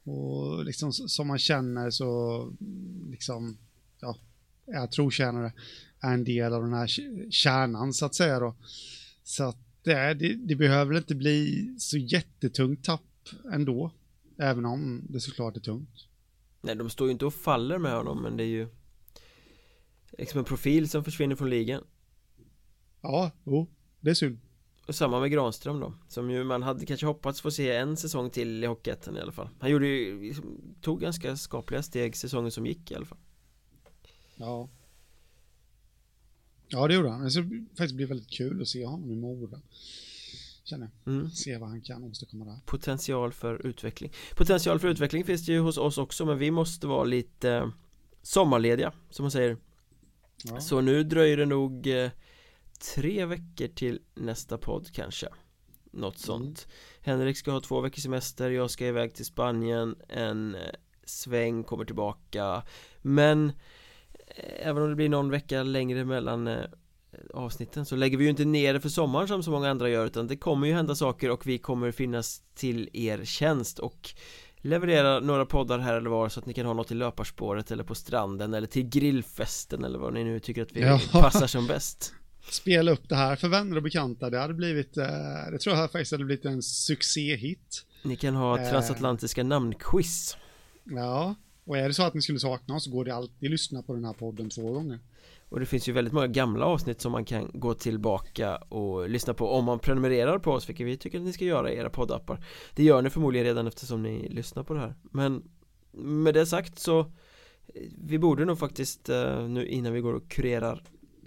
[0.05, 2.53] Och liksom som man känner så,
[3.11, 3.59] liksom,
[4.01, 4.16] ja,
[4.66, 5.53] är trotjänare,
[6.01, 6.87] är en del av den här
[7.30, 8.55] kärnan så att säga då.
[9.24, 13.91] Så att det, det, det behöver inte bli så jättetungt tapp ändå,
[14.39, 16.09] även om det såklart är tungt.
[16.61, 18.68] Nej, de står ju inte och faller med honom, men det är ju
[20.18, 21.85] liksom en profil som försvinner från ligan.
[23.01, 23.66] Ja, jo,
[24.01, 24.39] det är synd.
[24.87, 28.30] Och samma med Granström då Som ju man hade kanske hoppats få se en säsong
[28.30, 29.49] till i Hockeyettan i alla fall.
[29.61, 33.18] Han gjorde ju, liksom, tog ganska skapliga steg säsongen som gick i alla fall.
[34.37, 34.68] Ja
[36.75, 39.61] Ja det gjorde han, det ska faktiskt bli väldigt kul att se honom i Mora
[40.64, 41.31] Känner mm.
[41.31, 45.61] se vad han kan åstadkomma där Potential för utveckling Potential för utveckling finns det ju
[45.61, 47.72] hos oss också men vi måste vara lite
[48.22, 49.57] sommarlediga som man säger
[50.45, 50.61] ja.
[50.61, 52.11] Så nu dröjer det nog eh,
[52.95, 55.29] tre veckor till nästa podd kanske
[55.91, 56.27] Något mm.
[56.27, 57.18] sånt mm.
[57.18, 60.61] Henrik ska ha två veckors semester, jag ska iväg till Spanien En eh,
[61.05, 62.62] sväng, kommer tillbaka
[63.03, 63.55] Men eh,
[64.59, 66.64] Även om det blir någon vecka längre mellan eh,
[67.35, 70.07] avsnitten så lägger vi ju inte ner det för sommaren som så många andra gör
[70.07, 74.14] utan det kommer ju hända saker och vi kommer finnas till er tjänst och
[74.57, 77.85] leverera några poddar här eller var så att ni kan ha något i löparspåret eller
[77.85, 81.01] på stranden eller till grillfesten eller vad ni nu tycker att vi ja.
[81.12, 82.14] passar som bäst.
[82.51, 85.07] Spela upp det här för vänner och bekanta, det hade blivit, eh,
[85.53, 87.87] det tror jag faktiskt hade blivit en succéhit.
[88.03, 88.70] Ni kan ha eh.
[88.70, 90.37] transatlantiska eh, namnquiz.
[90.85, 91.35] Ja,
[91.65, 93.83] och är det så att ni skulle sakna oss så går det alltid att lyssna
[93.83, 95.01] på den här podden två gånger.
[95.49, 99.35] Och det finns ju väldigt många gamla avsnitt som man kan gå tillbaka och lyssna
[99.35, 99.51] på.
[99.51, 102.45] Om man prenumererar på oss Vilket vi tycker att ni ska göra i era poddappar.
[102.75, 104.95] Det gör ni förmodligen redan eftersom ni lyssnar på det här.
[105.03, 105.43] Men
[105.93, 107.07] med det sagt så eh,
[107.99, 110.83] Vi borde nog faktiskt eh, nu innan vi går och kurerar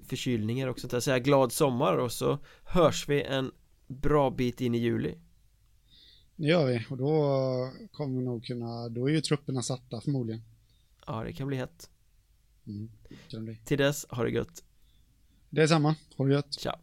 [0.08, 3.52] förkylningar och sånt där säga glad sommar och så hörs vi en
[3.88, 5.16] bra bit in i juli.
[6.40, 7.12] Det gör vi och då
[7.92, 10.42] kommer vi nog kunna, då är ju trupperna satta förmodligen.
[11.08, 11.90] Ja det kan bli hett.
[12.68, 12.92] Mm,
[13.28, 13.58] kan det bli.
[13.66, 14.64] Till dess, ha det gött.
[15.50, 16.54] Det är samma, ha det gött.
[16.54, 16.80] Ciao